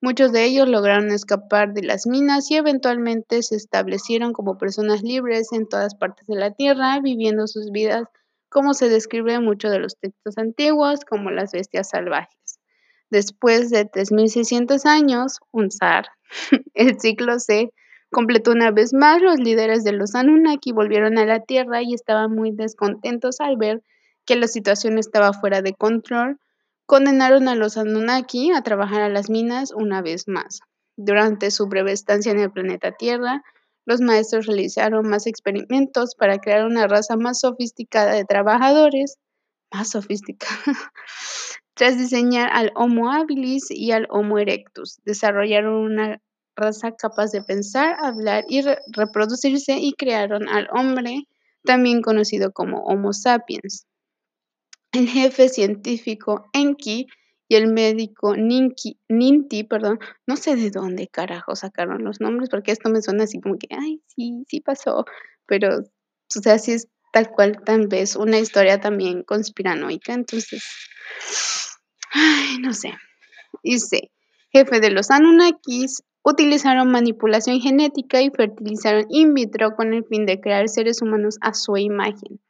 [0.01, 5.53] Muchos de ellos lograron escapar de las minas y eventualmente se establecieron como personas libres
[5.53, 8.05] en todas partes de la Tierra, viviendo sus vidas
[8.51, 12.41] como se describe en muchos de los textos antiguos, como las bestias salvajes.
[13.12, 16.07] Después de 3.600 años, un zar,
[16.72, 17.70] el ciclo se
[18.11, 19.20] completó una vez más.
[19.20, 23.83] Los líderes de los Anunnaki volvieron a la Tierra y estaban muy descontentos al ver
[24.25, 26.38] que la situación estaba fuera de control.
[26.87, 30.61] Condenaron a los Anunnaki a trabajar a las minas una vez más.
[30.96, 33.42] Durante su breve estancia en el planeta Tierra,
[33.85, 39.18] los maestros realizaron más experimentos para crear una raza más sofisticada de trabajadores,
[39.70, 40.55] más sofisticada,
[41.74, 46.20] Tras diseñar al Homo habilis y al Homo erectus, desarrollaron una
[46.54, 48.62] raza capaz de pensar, hablar y
[48.94, 51.26] reproducirse y crearon al hombre,
[51.64, 53.87] también conocido como Homo sapiens.
[54.92, 57.06] El jefe científico Enki
[57.48, 62.72] y el médico Ninki, Ninti, perdón, no sé de dónde carajo sacaron los nombres, porque
[62.72, 65.06] esto me suena así como que, ay, sí, sí pasó,
[65.46, 70.64] pero, o sea, sí es tal cual, tal vez una historia también conspiranoica, entonces,
[72.11, 72.94] ay, no sé.
[73.62, 74.11] Dice,
[74.51, 80.40] jefe de los Anunnakis, utilizaron manipulación genética y fertilizaron in vitro con el fin de
[80.40, 82.40] crear seres humanos a su imagen.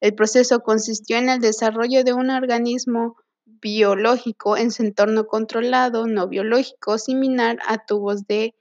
[0.00, 6.28] El proceso consistió en el desarrollo de un organismo biológico en su entorno controlado, no
[6.28, 8.54] biológico, similar a tubos de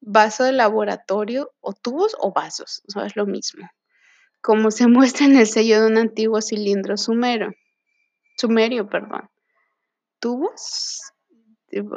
[0.00, 3.68] vaso de laboratorio o tubos o vasos, o es lo mismo
[4.40, 7.52] como se muestra en el sello de un antiguo cilindro sumero,
[8.36, 9.28] sumerio, perdón.
[10.18, 11.12] ¿Tubos?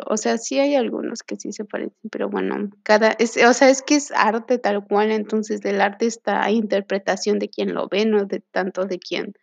[0.05, 3.69] O sea, sí hay algunos que sí se parecen, pero bueno, cada, es, o sea,
[3.69, 8.05] es que es arte tal cual, entonces del arte está interpretación de quien lo ve,
[8.05, 9.33] no de tanto de quien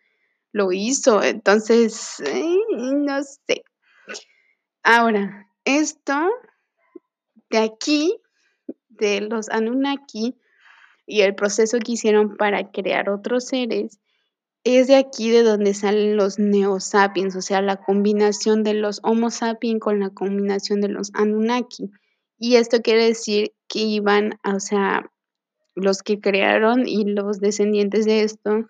[0.53, 2.57] lo hizo, entonces, eh,
[2.95, 3.63] no sé.
[4.83, 6.29] Ahora, esto
[7.49, 8.17] de aquí,
[8.87, 10.37] de los Anunnaki,
[11.11, 13.99] y el proceso que hicieron para crear otros seres,
[14.63, 19.29] es de aquí de donde salen los neosapiens, o sea, la combinación de los Homo
[19.29, 21.91] sapiens con la combinación de los Anunnaki.
[22.37, 25.11] Y esto quiere decir que iban, o sea,
[25.75, 28.67] los que crearon y los descendientes de esto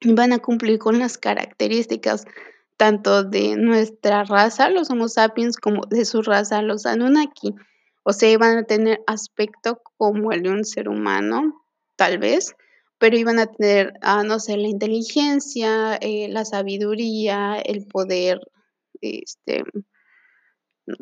[0.00, 2.26] iban a cumplir con las características
[2.76, 7.54] tanto de nuestra raza, los Homo sapiens, como de su raza, los Anunnaki.
[8.08, 11.66] O sea, iban a tener aspecto como el de un ser humano,
[11.96, 12.54] tal vez,
[12.98, 18.38] pero iban a tener, ah, no sé, la inteligencia, eh, la sabiduría, el poder,
[19.00, 19.64] este,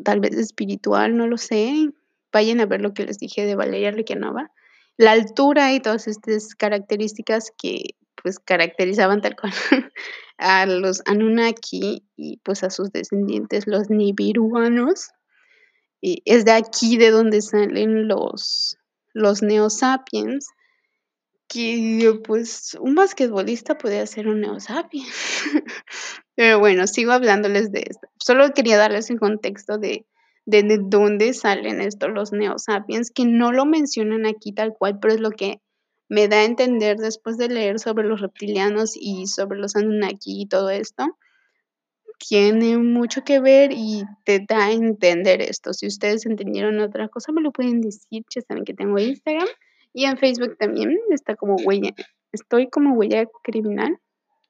[0.03, 1.91] tal vez espiritual, no lo sé.
[2.33, 4.51] Vayan a ver lo que les dije de Valeria Requianova.
[4.97, 9.53] La altura y todas estas características que pues caracterizaban tal cual
[10.39, 15.11] a los Anunnaki y pues a sus descendientes, los Nibiruanos.
[16.01, 18.77] Es de aquí de donde salen los,
[19.13, 20.49] los neosapiens,
[21.49, 25.07] que pues un basquetbolista podría ser un neosapien.
[26.35, 28.09] Pero bueno, sigo hablándoles de esto.
[28.19, 30.05] Solo quería darles el contexto de,
[30.47, 35.21] de, dónde salen estos los neosapiens, que no lo mencionan aquí tal cual, pero es
[35.21, 35.61] lo que
[36.09, 40.47] me da a entender después de leer sobre los reptilianos y sobre los Anunnaki y
[40.47, 41.17] todo esto,
[42.27, 45.73] tiene mucho que ver y te da a entender esto.
[45.73, 48.25] Si ustedes entendieron otra cosa, me lo pueden decir.
[48.35, 49.49] Ya saben que tengo Instagram
[49.93, 51.91] y en Facebook también está como huella,
[52.33, 53.99] estoy como huella criminal.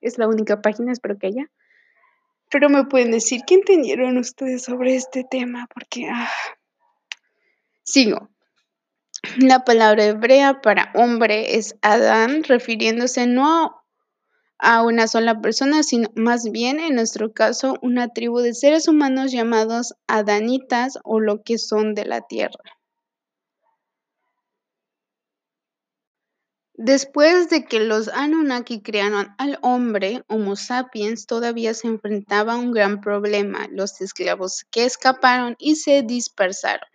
[0.00, 1.50] Es la única página, espero que haya.
[2.50, 6.30] Pero me pueden decir qué entendieron ustedes sobre este tema, porque ah,
[7.82, 8.28] sigo.
[9.38, 13.83] La palabra hebrea para hombre es Adán, refiriéndose no a
[14.84, 19.94] una sola persona, sino más bien, en nuestro caso, una tribu de seres humanos llamados
[20.06, 22.78] adanitas o lo que son de la tierra.
[26.76, 32.72] Después de que los Anunnaki crearon al hombre, Homo sapiens todavía se enfrentaba a un
[32.72, 36.88] gran problema, los esclavos que escaparon y se dispersaron.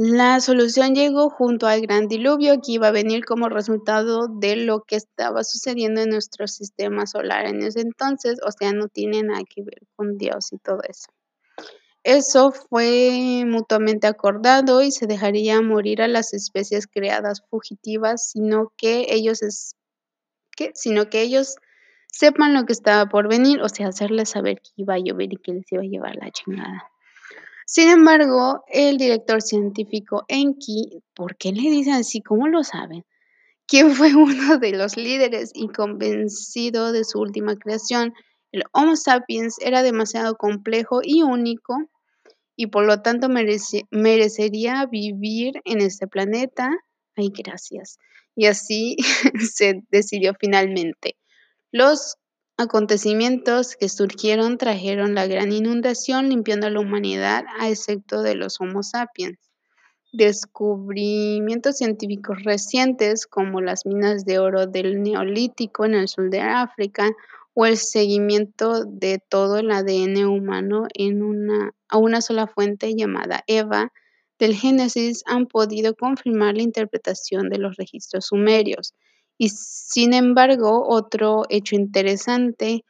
[0.00, 4.84] La solución llegó junto al gran diluvio que iba a venir como resultado de lo
[4.84, 9.40] que estaba sucediendo en nuestro sistema solar en ese entonces, o sea, no tiene nada
[9.52, 11.08] que ver con Dios y todo eso.
[12.04, 19.06] Eso fue mutuamente acordado y se dejaría morir a las especies creadas fugitivas, sino que
[19.08, 19.74] ellos es
[20.74, 21.56] sino que ellos
[22.06, 25.38] sepan lo que estaba por venir, o sea, hacerles saber que iba a llover y
[25.38, 26.88] que les iba a llevar la chingada.
[27.70, 32.22] Sin embargo, el director científico Enki, ¿por qué le dicen así?
[32.22, 33.04] ¿Cómo lo saben?
[33.66, 38.14] Quien fue uno de los líderes y convencido de su última creación,
[38.52, 41.76] el Homo sapiens era demasiado complejo y único
[42.56, 46.70] y por lo tanto merecería vivir en este planeta.
[47.16, 47.98] Ay, gracias.
[48.34, 48.96] Y así
[49.52, 51.18] se decidió finalmente.
[51.70, 52.16] Los
[52.58, 58.60] acontecimientos que surgieron trajeron la gran inundación limpiando a la humanidad a excepto de los
[58.60, 59.38] Homo sapiens.
[60.12, 67.10] Descubrimientos científicos recientes como las minas de oro del Neolítico en el sur de África
[67.54, 73.44] o el seguimiento de todo el ADN humano en una, a una sola fuente llamada
[73.46, 73.92] Eva
[74.40, 78.94] del Génesis han podido confirmar la interpretación de los registros sumerios.
[79.38, 82.84] Y sin embargo, otro hecho interesante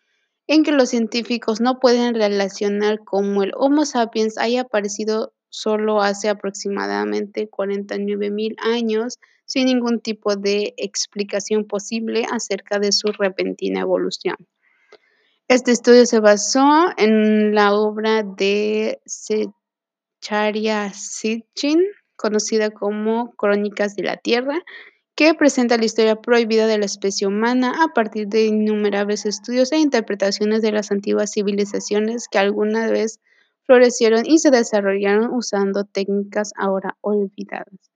[0.47, 6.31] en que los científicos no pueden relacionar cómo el Homo sapiens haya aparecido solo hace
[6.31, 14.37] aproximadamente 49 mil años sin ningún tipo de explicación posible acerca de su repentina evolución.
[15.49, 21.83] Este estudio se basó en la obra de Secharia Sitchin,
[22.17, 24.63] conocida como Crónicas de la Tierra,
[25.19, 29.79] que presenta la historia prohibida de la especie humana a partir de innumerables estudios e
[29.79, 33.19] interpretaciones de las antiguas civilizaciones que alguna vez
[33.65, 37.91] florecieron y se desarrollaron usando técnicas ahora olvidadas.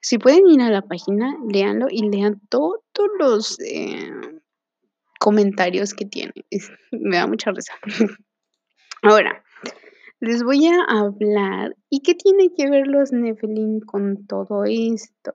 [0.00, 2.80] Si pueden ir a la página, léanlo y lean todos
[3.18, 4.10] los eh,
[5.20, 6.32] comentarios que tiene.
[6.90, 7.74] me da mucha risa.
[9.02, 9.44] Ahora,
[10.20, 11.76] les voy a hablar.
[11.90, 15.34] ¿Y qué tiene que ver los Nephilim con todo esto?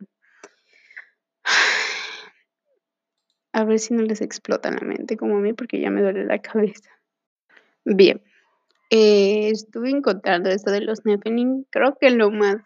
[3.53, 6.25] A ver si no les explota la mente como a mí, porque ya me duele
[6.25, 6.89] la cabeza.
[7.83, 8.21] Bien,
[8.89, 11.65] eh, estuve encontrando esto de los Nephilim.
[11.69, 12.57] Creo que lo más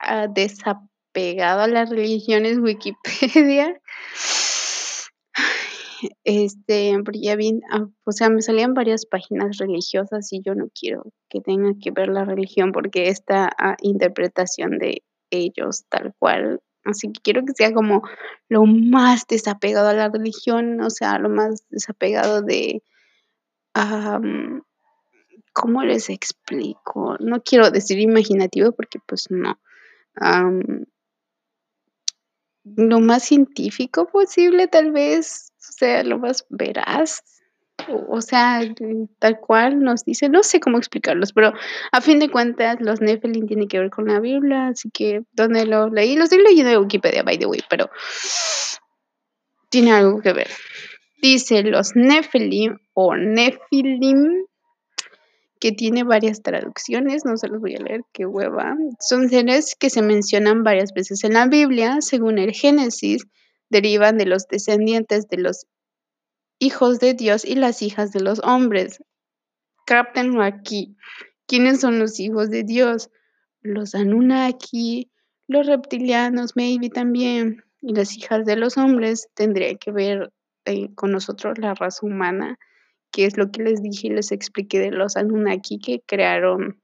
[0.00, 3.80] ah, desapegado a las religiones Wikipedia
[6.24, 11.04] este, ya vi, ah, o sea, me salían varias páginas religiosas y yo no quiero
[11.28, 17.12] que tenga que ver la religión porque esta ah, interpretación de ellos tal cual, así
[17.12, 18.02] que quiero que sea como
[18.48, 22.82] lo más desapegado a la religión, o sea, lo más desapegado de,
[25.52, 27.16] ¿cómo les explico?
[27.20, 29.58] No quiero decir imaginativo porque pues no
[32.64, 37.31] lo más científico posible, tal vez, o sea, lo más veraz,
[37.88, 38.60] o, sea,
[39.18, 41.52] tal cual nos dice, no sé cómo explicarlos, pero
[41.90, 45.66] a fin de cuentas, los Nephilim tienen que ver con la Biblia, así que donde
[45.66, 47.90] lo leí, lo estoy leyendo de Wikipedia, by the way, pero
[49.68, 50.48] tiene algo que ver.
[51.20, 54.44] Dice los Nephilim o Nephilim
[55.60, 58.74] que tiene varias traducciones, no se los voy a leer, qué hueva.
[58.98, 63.26] Son seres que se mencionan varias veces en la Biblia, según el Génesis,
[63.70, 65.66] derivan de los descendientes de los
[66.62, 69.02] hijos de Dios y las hijas de los hombres.
[69.86, 70.96] Cáptenlo aquí.
[71.46, 73.10] ¿Quiénes son los hijos de Dios?
[73.60, 75.10] Los Anunnaki,
[75.48, 77.64] los reptilianos, maybe también.
[77.80, 80.32] Y las hijas de los hombres tendría que ver
[80.64, 82.58] eh, con nosotros, la raza humana
[83.12, 86.80] que es lo que les dije y les expliqué de los Anunnaki que crearon,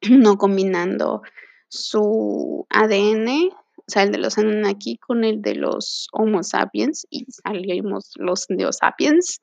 [0.10, 1.22] no combinando
[1.68, 3.50] su ADN,
[3.88, 8.46] o sea, el de los Anunnaki con el de los Homo sapiens y salimos los
[8.48, 9.40] Neosapiens.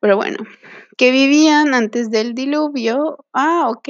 [0.00, 0.38] Pero bueno,
[0.96, 3.24] que vivían antes del diluvio.
[3.32, 3.88] Ah, ok.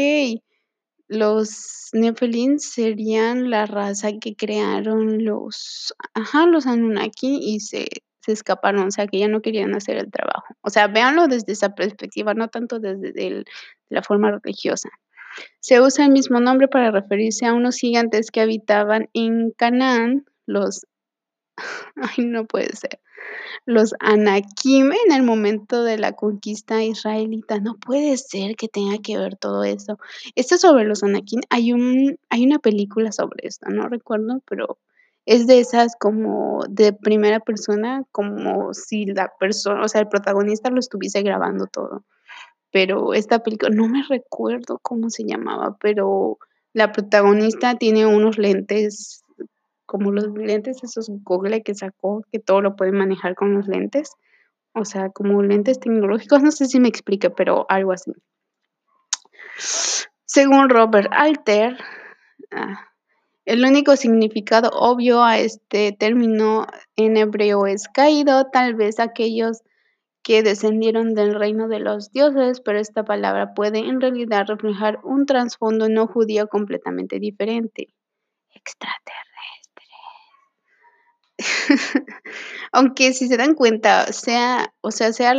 [1.09, 7.87] los Nephilim serían la raza que crearon los, ajá, los Anunnaki y se,
[8.21, 10.55] se escaparon, o sea, que ya no querían hacer el trabajo.
[10.63, 13.45] O sea, véanlo desde esa perspectiva, no tanto desde
[13.91, 14.89] la forma religiosa.
[15.61, 20.87] Se usa el mismo nombre para referirse a unos gigantes que habitaban en Canaán, los...
[21.97, 23.01] Ay, no puede ser
[23.65, 27.61] los Anakim en el momento de la conquista israelita.
[27.61, 29.99] No puede ser que tenga que ver todo eso.
[30.35, 34.79] Esto sobre los Anakim, hay, un, hay una película sobre esto, no recuerdo, pero
[35.27, 40.71] es de esas como de primera persona, como si la persona, o sea, el protagonista
[40.71, 42.05] lo estuviese grabando todo.
[42.73, 46.39] Pero esta película, no me recuerdo cómo se llamaba, pero
[46.73, 49.23] la protagonista tiene unos lentes
[49.93, 54.13] como los lentes esos Google que sacó, que todo lo puede manejar con los lentes.
[54.73, 58.13] O sea, como lentes tecnológicos, no sé si me explique, pero algo así.
[60.25, 61.77] Según Robert Alter,
[62.53, 62.89] ah,
[63.45, 66.67] el único significado obvio a este término
[66.97, 69.61] en hebreo es caído, tal vez aquellos
[70.23, 75.27] que descendieron del reino de los dioses, pero esta palabra puede en realidad reflejar un
[75.27, 77.89] trasfondo no judío completamente diferente.
[78.55, 79.33] Extraterrestre.
[82.73, 85.35] Aunque si se dan cuenta, sea, o sea, sea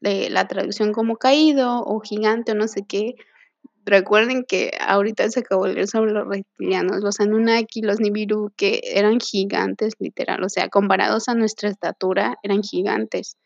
[0.00, 3.14] la traducción como caído o gigante o no sé qué,
[3.86, 8.80] recuerden que ahorita se acabó de leer sobre los reptilianos, los Anunnaki, los Nibiru, que
[8.84, 13.36] eran gigantes, literal, o sea, comparados a nuestra estatura, eran gigantes.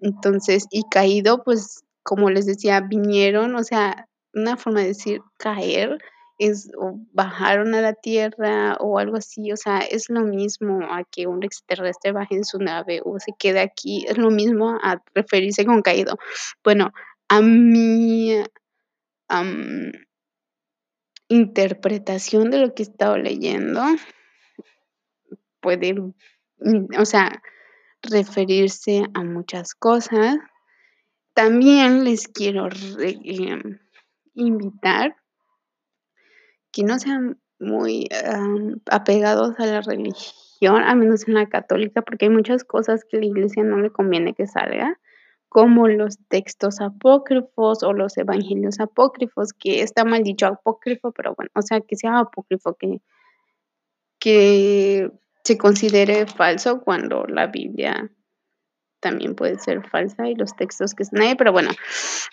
[0.00, 5.98] Entonces, y caído, pues, como les decía, vinieron, o sea, una forma de decir caer,
[6.38, 11.04] es o bajaron a la Tierra o algo así, o sea, es lo mismo a
[11.04, 15.02] que un extraterrestre baje en su nave o se quede aquí, es lo mismo a
[15.14, 16.18] referirse con caído.
[16.62, 16.92] Bueno,
[17.28, 18.42] a mi
[21.28, 23.82] interpretación de lo que he estado leyendo
[25.60, 25.94] puede,
[26.98, 27.42] o sea,
[28.10, 30.36] referirse a muchas cosas.
[31.34, 33.78] También les quiero em,
[34.34, 35.16] invitar
[36.72, 38.08] que no sean muy
[38.90, 43.20] apegados a la religión, al menos en la católica, porque hay muchas cosas que a
[43.20, 44.98] la iglesia no le conviene que salga,
[45.48, 51.50] como los textos apócrifos o los evangelios apócrifos, que está mal dicho apócrifo, pero bueno,
[51.54, 53.00] o sea, que sea apócrifo, que,
[54.18, 55.10] que
[55.46, 58.10] se considere falso cuando la Biblia
[58.98, 61.70] también puede ser falsa y los textos que están ahí, pero bueno,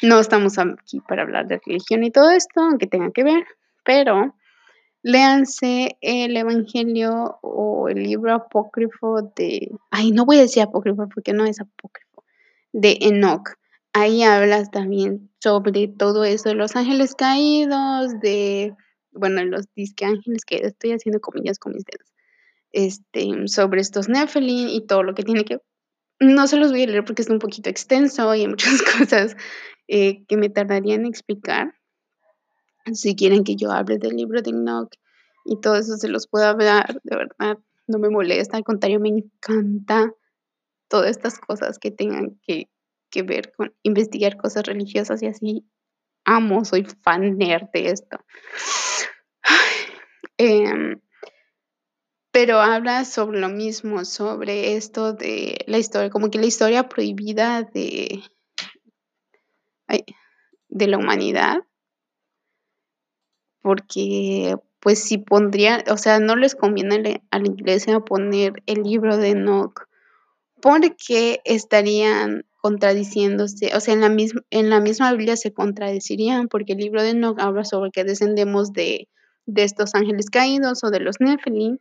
[0.01, 3.45] no estamos aquí para hablar de religión y todo esto, aunque tenga que ver,
[3.85, 4.35] pero
[5.03, 11.33] léanse el Evangelio o el libro apócrifo de, ay, no voy a decir apócrifo porque
[11.33, 12.23] no es apócrifo,
[12.71, 13.47] de Enoch.
[13.91, 18.73] Ahí hablas también sobre todo eso de los ángeles caídos, de,
[19.11, 22.12] bueno, los disque ángeles que estoy haciendo comillas con mis dedos,
[22.73, 25.59] este, sobre estos Nephilim y todo lo que tiene que
[26.19, 29.37] no se los voy a leer porque es un poquito extenso y hay muchas cosas
[29.87, 31.73] eh, que me tardaría en explicar
[32.91, 34.93] si quieren que yo hable del libro de Enoch
[35.45, 37.57] y todo eso se los puedo hablar, de verdad,
[37.87, 40.13] no me molesta, al contrario, me encanta
[40.87, 42.69] todas estas cosas que tengan que,
[43.25, 45.65] ver con investigar cosas religiosas y así.
[46.25, 48.17] Amo, soy fan nerd de esto.
[50.37, 50.99] Em,
[52.33, 57.61] pero habla sobre lo mismo, sobre esto de la historia, como que la historia prohibida
[57.61, 58.23] de,
[60.67, 61.59] de la humanidad
[63.61, 69.15] porque pues si pondría, o sea, no les conviene a la iglesia poner el libro
[69.15, 69.87] de Enoch
[70.59, 76.73] porque estarían contradiciéndose, o sea, en la, misma, en la misma Biblia se contradecirían porque
[76.73, 79.07] el libro de Enoch habla sobre que descendemos de,
[79.45, 81.77] de estos ángeles caídos o de los Nephilim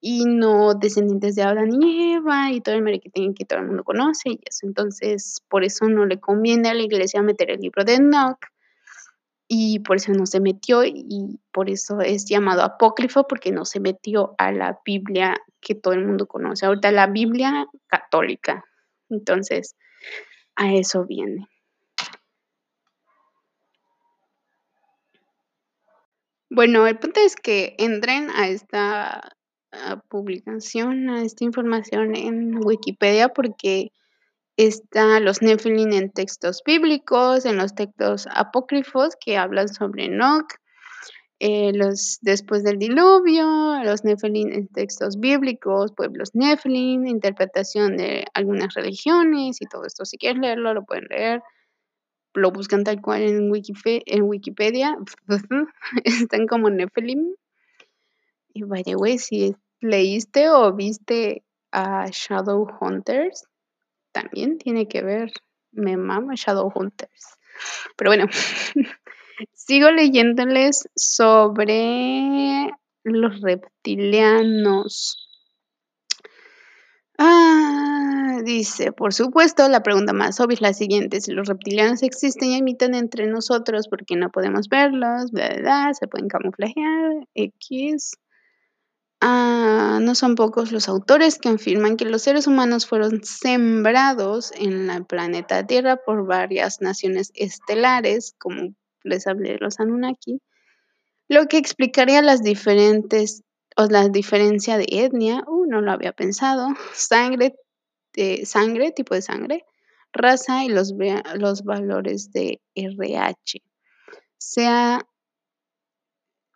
[0.00, 3.84] y no descendientes de Adán y Eva y todo el marketing que todo el mundo
[3.84, 4.66] conoce y eso.
[4.66, 8.38] Entonces, por eso no le conviene a la iglesia meter el libro de Enoch
[9.48, 13.80] y por eso no se metió y por eso es llamado apócrifo porque no se
[13.80, 16.66] metió a la Biblia que todo el mundo conoce.
[16.66, 18.64] Ahorita la Biblia católica.
[19.08, 19.74] Entonces,
[20.54, 21.48] a eso viene.
[26.50, 29.37] Bueno, el punto es que entren a esta
[30.08, 33.92] publicación, a esta información en Wikipedia porque
[34.56, 40.52] están los Nephilim en textos bíblicos, en los textos apócrifos que hablan sobre Enoch,
[41.40, 43.46] eh, los después del diluvio,
[43.84, 50.04] los Nephilim en textos bíblicos, pueblos Nephilim, interpretación de algunas religiones y todo esto.
[50.04, 51.42] Si quieren leerlo, lo pueden leer.
[52.34, 54.98] lo buscan tal cual en, Wikipedia, en Wikipedia
[56.04, 57.34] están como Nephilim.
[58.58, 63.44] Y by the way, si leíste o viste a Shadowhunters,
[64.10, 65.30] también tiene que ver.
[65.70, 67.38] Me mama Shadowhunters.
[67.96, 68.26] Pero bueno,
[69.52, 72.72] sigo leyéndoles sobre
[73.04, 75.28] los reptilianos.
[77.16, 81.20] Ah, dice, por supuesto, la pregunta más obvia es la siguiente.
[81.20, 85.30] Si los reptilianos existen y emiten entre nosotros, ¿por qué no podemos verlos?
[85.30, 88.18] Bla, bla, bla, se pueden camuflajear, X.
[89.20, 94.90] Ah, no son pocos los autores que afirman que los seres humanos fueron sembrados en
[94.90, 100.40] el planeta Tierra por varias naciones estelares, como les hablé los Anunnaki,
[101.28, 103.42] lo que explicaría las diferentes
[103.76, 107.56] o la diferencia de etnia, uh, no lo había pensado, sangre,
[108.44, 109.64] sangre, tipo de sangre,
[110.12, 110.94] raza y los,
[111.34, 113.62] los valores de RH.
[114.38, 115.06] Sea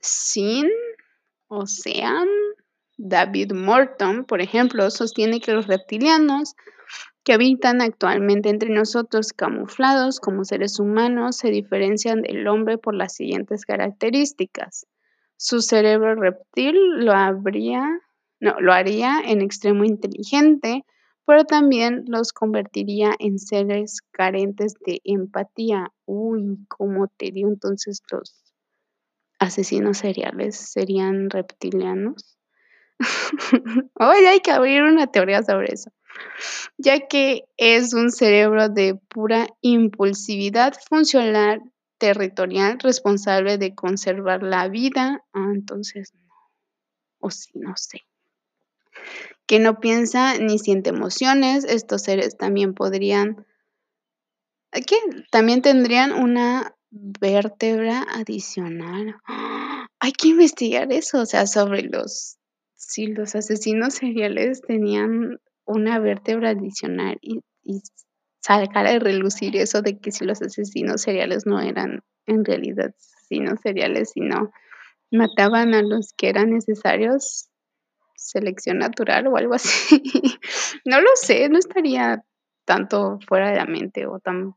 [0.01, 0.69] sin
[1.53, 2.29] o sean,
[2.97, 6.55] David Morton, por ejemplo, sostiene que los reptilianos
[7.25, 13.15] que habitan actualmente entre nosotros camuflados como seres humanos se diferencian del hombre por las
[13.15, 14.87] siguientes características.
[15.37, 17.83] Su cerebro reptil lo, habría,
[18.41, 20.85] no, lo haría en extremo inteligente,
[21.27, 25.93] pero también los convertiría en seres carentes de empatía.
[26.07, 28.42] Uy, ¿cómo te dio entonces los
[29.43, 32.39] asesinos seriales serían reptilianos?
[33.99, 35.91] Hoy hay que abrir una teoría sobre eso,
[36.79, 41.61] ya que es un cerebro de pura impulsividad funcional
[41.99, 45.25] territorial responsable de conservar la vida.
[45.33, 46.13] Ah, entonces,
[47.19, 48.03] o sí, no sé.
[49.47, 53.45] Que no piensa ni siente emociones, estos seres también podrían,
[54.73, 54.97] ¿qué?
[55.31, 59.17] También tendrían una vértebra adicional.
[59.99, 62.39] Hay que investigar eso, o sea, sobre los,
[62.75, 67.81] si los asesinos seriales tenían una vértebra adicional y, y
[68.41, 73.61] sacar a relucir eso de que si los asesinos seriales no eran en realidad asesinos
[73.63, 74.53] seriales, sino
[75.11, 77.49] mataban a los que eran necesarios,
[78.17, 80.03] selección natural o algo así.
[80.85, 82.23] no lo sé, no estaría
[82.65, 84.55] tanto fuera de la mente o tan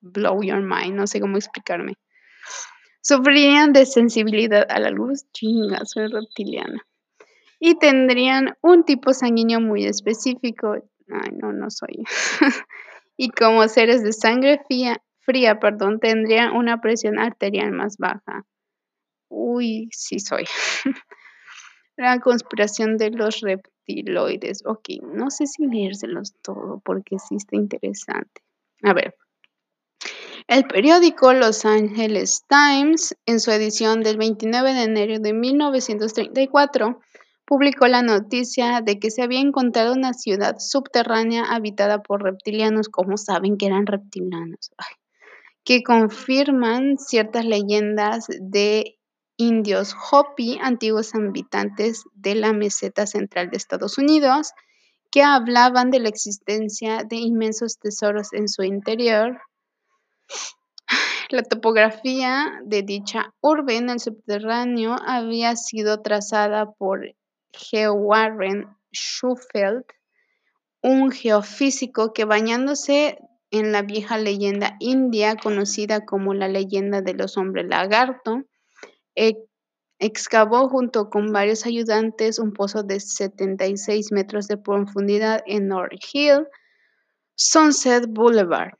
[0.00, 1.94] blow your mind, no sé cómo explicarme.
[3.00, 6.86] Sufrirían de sensibilidad a la luz, chinga, soy reptiliana.
[7.60, 10.74] Y tendrían un tipo sanguíneo muy específico.
[11.08, 12.04] Ay, no, no soy.
[13.16, 18.44] y como seres de sangre fría, fría perdón, tendrían una presión arterial más baja.
[19.28, 20.44] Uy, sí soy.
[21.96, 24.64] La conspiración de los reptiloides.
[24.66, 28.42] Ok, no sé si leérselos todo porque sí está interesante.
[28.82, 29.16] A ver,
[30.48, 37.00] el periódico Los Angeles Times, en su edición del 29 de enero de 1934,
[37.44, 42.88] publicó la noticia de que se había encontrado una ciudad subterránea habitada por reptilianos.
[42.88, 44.70] ¿Cómo saben que eran reptilianos?
[45.64, 48.98] que confirman ciertas leyendas de
[49.36, 54.52] indios Hopi, antiguos habitantes de la meseta central de Estados Unidos,
[55.10, 59.38] que hablaban de la existencia de inmensos tesoros en su interior
[61.30, 67.14] la topografía de dicha urbe en el subterráneo había sido trazada por
[67.52, 67.92] G.
[67.92, 69.84] Warren Schufeld,
[70.82, 73.18] un geofísico que bañándose
[73.50, 78.44] en la vieja leyenda india conocida como la leyenda de los hombres lagarto,
[79.98, 86.46] excavó junto con varios ayudantes un pozo de 76 metros de profundidad en North Hill,
[87.34, 88.77] Sunset Boulevard.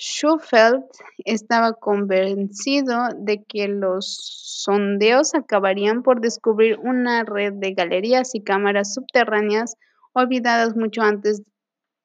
[0.00, 0.84] Schufeld
[1.26, 4.16] estaba convencido de que los
[4.64, 9.76] sondeos acabarían por descubrir una red de galerías y cámaras subterráneas
[10.14, 11.42] olvidadas mucho antes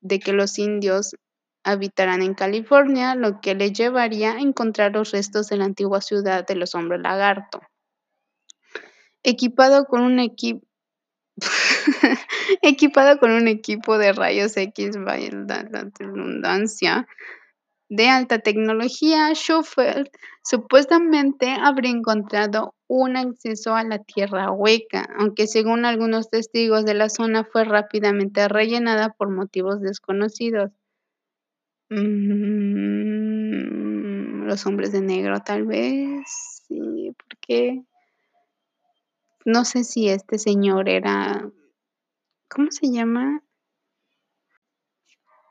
[0.01, 1.15] de que los indios
[1.63, 6.45] habitaran en California, lo que le llevaría a encontrar los restos de la antigua ciudad
[6.45, 7.61] de los hombres lagarto.
[9.23, 10.67] Equipado con un equipo
[12.61, 15.29] equipado con un equipo de rayos X, vaya
[15.99, 17.07] redundancia,
[17.89, 20.09] de alta tecnología, Schofield
[20.43, 27.09] supuestamente habría encontrado un acceso a la tierra hueca, aunque según algunos testigos de la
[27.09, 30.71] zona fue rápidamente rellenada por motivos desconocidos.
[31.89, 32.05] Mm,
[34.45, 37.83] los hombres de negro tal vez, sí, porque
[39.45, 41.47] no sé si este señor era,
[42.49, 43.43] ¿cómo se llama?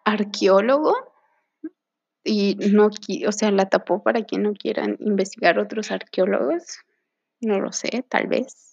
[0.04, 1.13] Arqueólogo
[2.24, 2.88] y no,
[3.26, 6.78] o sea, la tapó para que no quieran investigar otros arqueólogos.
[7.40, 8.72] No lo sé, tal vez.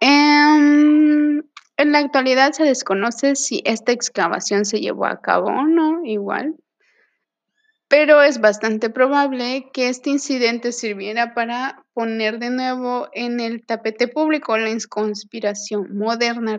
[0.00, 1.42] Em,
[1.76, 6.54] en la actualidad se desconoce si esta excavación se llevó a cabo o no, igual.
[7.88, 14.08] Pero es bastante probable que este incidente sirviera para poner de nuevo en el tapete
[14.08, 16.58] público la conspiración moderna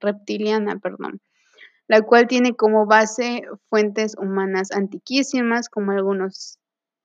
[0.00, 1.20] reptiliana, perdón,
[1.88, 6.58] la cual tiene como base fuentes humanas antiquísimas, como algunos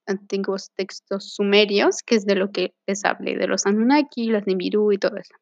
[0.05, 4.91] antiguos textos sumerios, que es de lo que les hablé, de los Anunnaki, los Nibiru
[4.91, 5.35] y todo eso.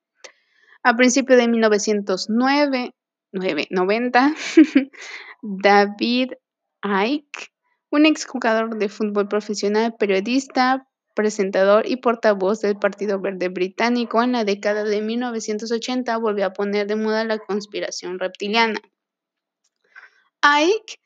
[0.84, 2.94] A principios de 1909,
[3.32, 4.36] 90,
[5.42, 6.32] David
[6.84, 7.52] Icke,
[7.90, 14.44] un exjugador de fútbol profesional, periodista, presentador y portavoz del Partido Verde Británico en la
[14.44, 18.80] década de 1980, volvió a poner de moda la conspiración reptiliana.
[20.56, 21.00] Ike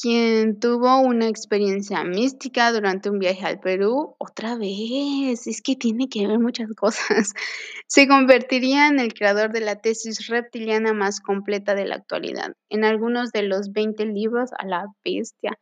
[0.00, 6.08] quien tuvo una experiencia mística durante un viaje al Perú, otra vez, es que tiene
[6.08, 7.32] que ver muchas cosas,
[7.86, 12.52] se convertiría en el creador de la tesis reptiliana más completa de la actualidad.
[12.68, 15.58] En algunos de los 20 libros a la bestia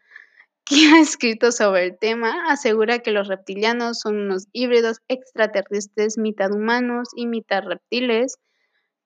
[0.67, 6.53] que ha escrito sobre el tema, asegura que los reptilianos son unos híbridos extraterrestres, mitad
[6.53, 8.37] humanos y mitad reptiles,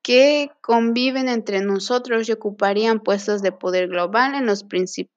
[0.03, 5.11] que conviven entre nosotros y ocuparían puestos de poder global en los principales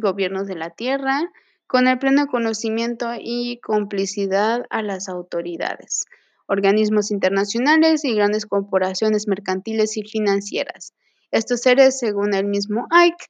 [0.00, 1.30] gobiernos de la Tierra,
[1.66, 6.06] con el pleno conocimiento y complicidad a las autoridades,
[6.46, 10.94] organismos internacionales y grandes corporaciones mercantiles y financieras.
[11.30, 13.26] Estos seres, según el mismo Ike,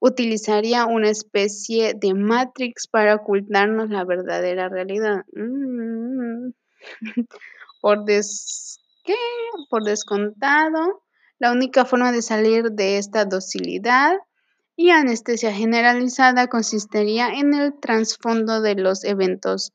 [0.00, 5.24] utilizaría una especie de Matrix para ocultarnos la verdadera realidad.
[5.34, 6.52] Mm.
[9.68, 11.02] Por descontado,
[11.38, 14.16] la única forma de salir de esta docilidad
[14.76, 19.72] y anestesia generalizada consistiría en el trasfondo de los eventos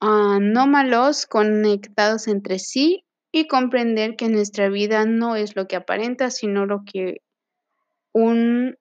[0.00, 6.66] anómalos conectados entre sí y comprender que nuestra vida no es lo que aparenta, sino
[6.66, 7.22] lo que
[8.12, 8.78] un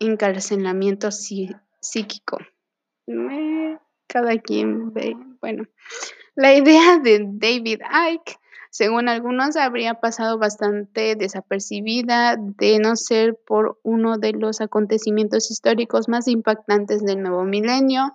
[0.00, 2.38] encarcelamiento psíquico.
[4.06, 5.64] cada quien ve, bueno,
[6.34, 7.80] la idea de David
[8.12, 8.38] Icke
[8.72, 16.08] según algunos, habría pasado bastante desapercibida de no ser por uno de los acontecimientos históricos
[16.08, 18.14] más impactantes del nuevo milenio,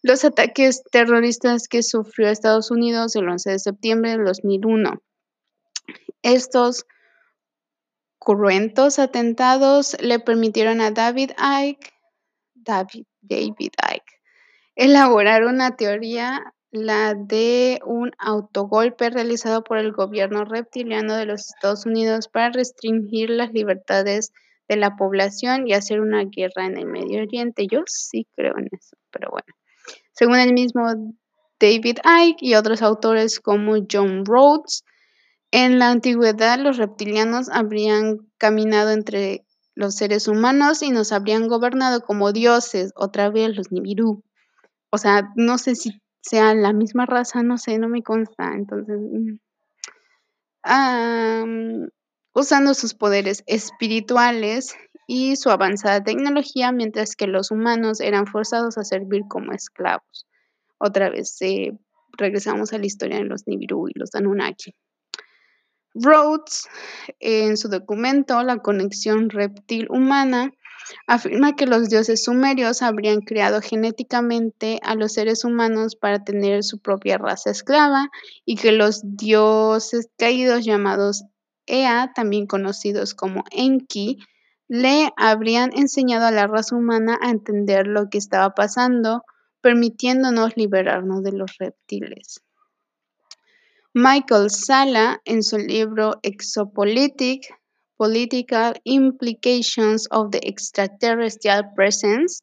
[0.00, 5.02] los ataques terroristas que sufrió Estados Unidos el 11 de septiembre del 2001.
[6.22, 6.86] Estos
[8.20, 11.92] cruentos atentados le permitieron a David Icke,
[12.54, 14.20] David, David Icke,
[14.76, 21.84] elaborar una teoría la de un autogolpe realizado por el gobierno reptiliano de los Estados
[21.86, 24.32] Unidos para restringir las libertades
[24.68, 27.66] de la población y hacer una guerra en el Medio Oriente.
[27.68, 29.48] Yo sí creo en eso, pero bueno.
[30.12, 30.86] Según el mismo
[31.58, 34.84] David Icke y otros autores como John Rhodes,
[35.50, 39.44] en la antigüedad los reptilianos habrían caminado entre
[39.74, 44.22] los seres humanos y nos habrían gobernado como dioses, otra vez los Nibiru.
[44.90, 48.52] O sea, no sé si sea la misma raza, no sé, no me consta.
[48.54, 48.98] Entonces,
[50.64, 51.86] mm,
[52.34, 54.74] usando sus poderes espirituales
[55.06, 60.26] y su avanzada tecnología, mientras que los humanos eran forzados a servir como esclavos.
[60.78, 61.72] Otra vez, eh,
[62.16, 64.74] regresamos a la historia de los Nibiru y los Anunnaki.
[65.94, 66.68] Rhodes,
[67.18, 70.52] en su documento La conexión reptil humana,
[71.06, 76.78] afirma que los dioses sumerios habrían creado genéticamente a los seres humanos para tener su
[76.78, 78.08] propia raza esclava
[78.44, 81.24] y que los dioses caídos llamados
[81.66, 84.18] Ea, también conocidos como Enki,
[84.66, 89.24] le habrían enseñado a la raza humana a entender lo que estaba pasando,
[89.60, 92.42] permitiéndonos liberarnos de los reptiles.
[93.92, 97.52] Michael Sala, en su libro Exopolitic,
[98.00, 102.42] Political Implications of the Extraterrestrial Presence,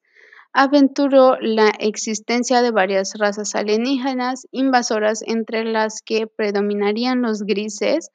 [0.53, 8.11] aventuró la existencia de varias razas alienígenas invasoras entre las que predominarían los grises,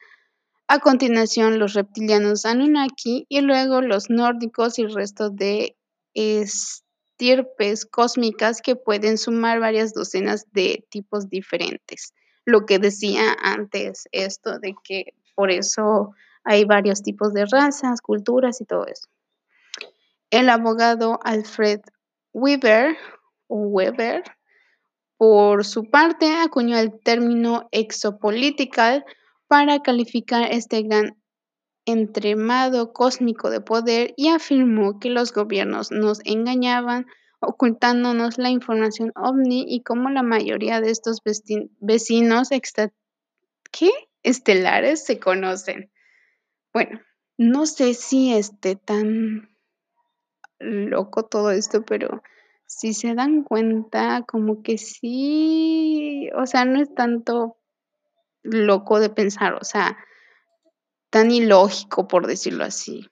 [0.69, 5.77] a continuación los reptilianos Anunnaki y luego los nórdicos y el resto de
[6.15, 12.15] estirpes cósmicas que pueden sumar varias docenas de tipos diferentes.
[12.45, 16.15] Lo que decía antes esto de que por eso
[16.45, 19.09] hay varios tipos de razas, culturas y todo eso.
[20.31, 21.81] El abogado Alfred
[22.33, 22.97] Weber,
[23.49, 24.25] Weber
[25.17, 29.05] por su parte, acuñó el término exopolitical
[29.47, 31.17] para calificar este gran
[31.85, 37.07] entremado cósmico de poder y afirmó que los gobiernos nos engañaban
[37.41, 41.19] ocultándonos la información ovni y como la mayoría de estos
[41.81, 42.49] vecinos
[44.23, 45.92] estelares se conocen.
[46.73, 47.01] Bueno,
[47.37, 49.51] no sé si esté tan
[50.59, 52.23] loco todo esto, pero
[52.67, 57.59] si se dan cuenta, como que sí, o sea, no es tanto
[58.43, 59.99] loco de pensar, o sea,
[61.11, 63.07] tan ilógico por decirlo así.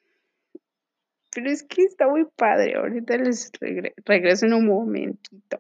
[1.33, 3.53] Pero es que está muy padre, ahorita les
[4.05, 5.59] regreso en un momentito.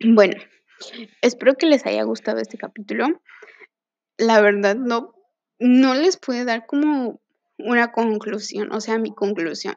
[0.00, 0.34] Bueno,
[1.22, 3.06] espero que les haya gustado este capítulo.
[4.16, 5.14] La verdad, no,
[5.58, 7.20] no les puede dar como
[7.58, 9.76] una conclusión, o sea, mi conclusión.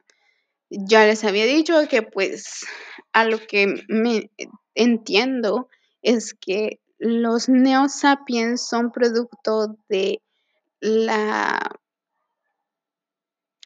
[0.69, 2.65] Ya les había dicho que pues
[3.11, 4.31] a lo que me
[4.75, 5.69] entiendo
[6.01, 10.21] es que los neosapiens son producto de
[10.79, 11.79] la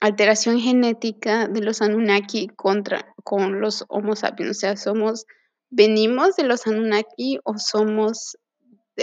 [0.01, 5.25] alteración genética de los Anunnaki contra con los Homo sapiens, o sea, somos
[5.69, 8.37] venimos de los Anunnaki o somos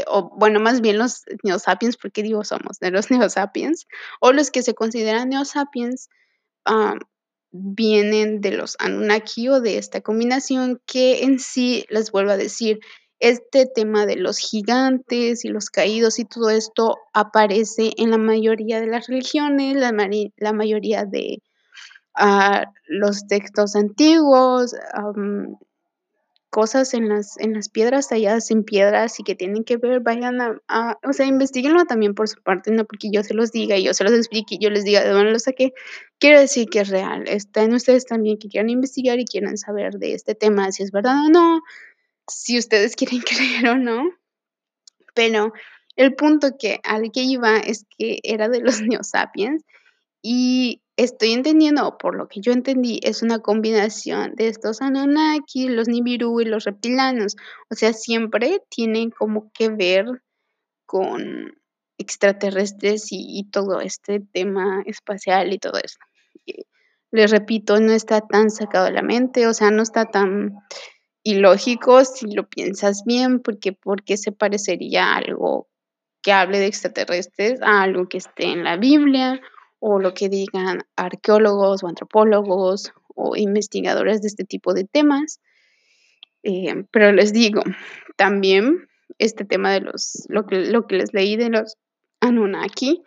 [0.06, 3.86] o bueno, más bien los neosapiens, porque digo somos, de los neosapiens,
[4.20, 6.08] o los que se consideran neosapiens,
[7.50, 12.80] vienen de los Anunnaki o de esta combinación que en sí, les vuelvo a decir,
[13.20, 18.80] este tema de los gigantes y los caídos y todo esto aparece en la mayoría
[18.80, 19.92] de las religiones, la,
[20.36, 21.40] la mayoría de
[22.18, 25.56] uh, los textos antiguos, um,
[26.52, 30.38] cosas en las, en las piedras talladas en piedras y que tienen que ver, vayan
[30.68, 33.84] a, o sea, investiguenlo también por su parte, no porque yo se los diga y
[33.84, 35.72] yo se los explique y yo les diga de dónde lo saqué,
[36.18, 39.94] quiero decir que es real, está en ustedes también que quieran investigar y quieran saber
[39.94, 41.62] de este tema, si es verdad o no,
[42.28, 44.10] si ustedes quieren creer o no,
[45.14, 45.54] pero
[45.96, 49.64] el punto que al que iba es que era de los neosapiens
[50.20, 55.88] y estoy entendiendo, por lo que yo entendí, es una combinación de estos Anunnaki, los
[55.88, 57.36] Nibiru y los reptilianos.
[57.70, 60.06] O sea, siempre tienen como que ver
[60.86, 61.54] con
[61.98, 65.98] extraterrestres y, todo este tema espacial y todo eso.
[67.10, 70.54] les repito, no está tan sacado de la mente, o sea, no está tan
[71.22, 75.68] ilógico si lo piensas bien, porque porque se parecería algo
[76.22, 79.40] que hable de extraterrestres a algo que esté en la Biblia
[79.84, 85.40] o lo que digan arqueólogos o antropólogos o investigadores de este tipo de temas.
[86.44, 87.62] Eh, pero les digo,
[88.16, 91.78] también este tema de los, lo que, lo que les leí de los
[92.20, 93.02] Anunnaki,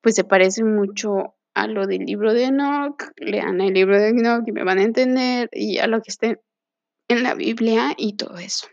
[0.00, 4.44] pues se parece mucho a lo del libro de Enoch, lean el libro de Enoch
[4.46, 6.40] y me van a entender, y a lo que esté
[7.08, 8.66] en la Biblia y todo eso.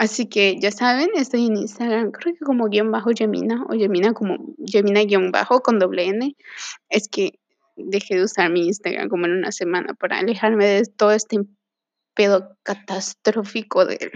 [0.00, 4.14] Así que ya saben, estoy en Instagram, creo que como guion bajo Gemina o Gemina
[4.14, 6.34] como Gemina guion bajo con doble N.
[6.88, 7.38] Es que
[7.76, 11.40] dejé de usar mi Instagram como en una semana para alejarme de todo este
[12.14, 14.10] pedo catastrófico del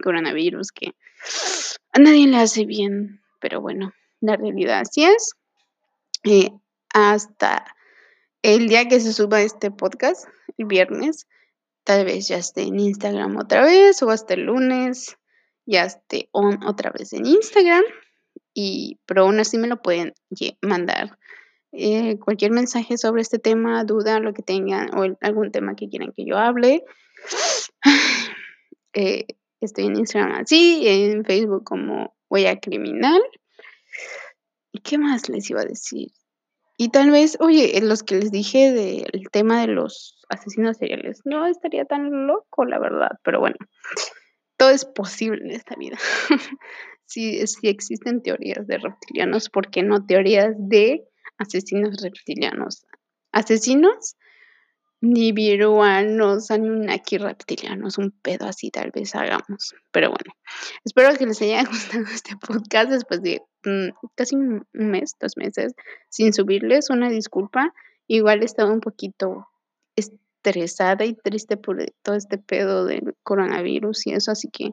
[0.00, 0.92] coronavirus que
[1.92, 3.20] a nadie le hace bien.
[3.40, 5.32] Pero bueno, la realidad así es.
[6.22, 6.52] Eh,
[6.94, 7.64] hasta
[8.42, 11.26] el día que se suba este podcast, el viernes,
[11.90, 15.18] Tal vez ya esté en Instagram otra vez o hasta el lunes
[15.66, 17.82] ya esté otra vez en Instagram.
[18.54, 20.14] Y, pero aún así me lo pueden
[20.62, 21.18] mandar.
[21.72, 26.12] Eh, cualquier mensaje sobre este tema, duda, lo que tengan o algún tema que quieran
[26.16, 26.84] que yo hable.
[28.92, 29.26] Eh,
[29.60, 33.20] estoy en Instagram así, en Facebook como Huella Criminal.
[34.70, 36.12] ¿Y qué más les iba a decir?
[36.76, 41.46] Y tal vez, oye, los que les dije del tema de los asesinos seriales, no
[41.46, 43.56] estaría tan loco, la verdad, pero bueno,
[44.56, 45.98] todo es posible en esta vida.
[47.04, 51.04] si, si existen teorías de reptilianos, ¿por qué no teorías de
[51.38, 52.86] asesinos reptilianos?
[53.32, 54.16] Asesinos
[55.00, 59.74] nibiruanos, anunnaki reptilianos, un pedo así tal vez hagamos.
[59.90, 60.34] Pero bueno,
[60.84, 65.72] espero que les haya gustado este podcast después de mm, casi un mes, dos meses
[66.08, 67.72] sin subirles una disculpa.
[68.06, 69.49] Igual estaba un poquito
[70.42, 74.70] estresada y triste por todo este pedo del coronavirus y eso, así que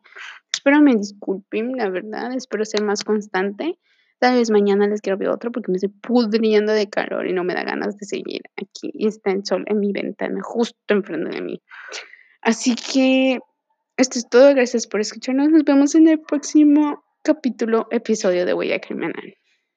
[0.51, 3.77] espero me disculpen, la verdad, espero ser más constante.
[4.19, 7.53] Tal vez mañana les ver otro porque me estoy pudriendo de calor y no me
[7.53, 8.89] da ganas de seguir aquí.
[8.93, 11.61] Y está el sol en mi ventana, justo enfrente de mí.
[12.41, 13.37] Así que
[13.95, 14.55] esto es todo.
[14.55, 15.49] Gracias por escucharnos.
[15.49, 19.35] Nos vemos en el próximo capítulo, episodio de Huella Criminal.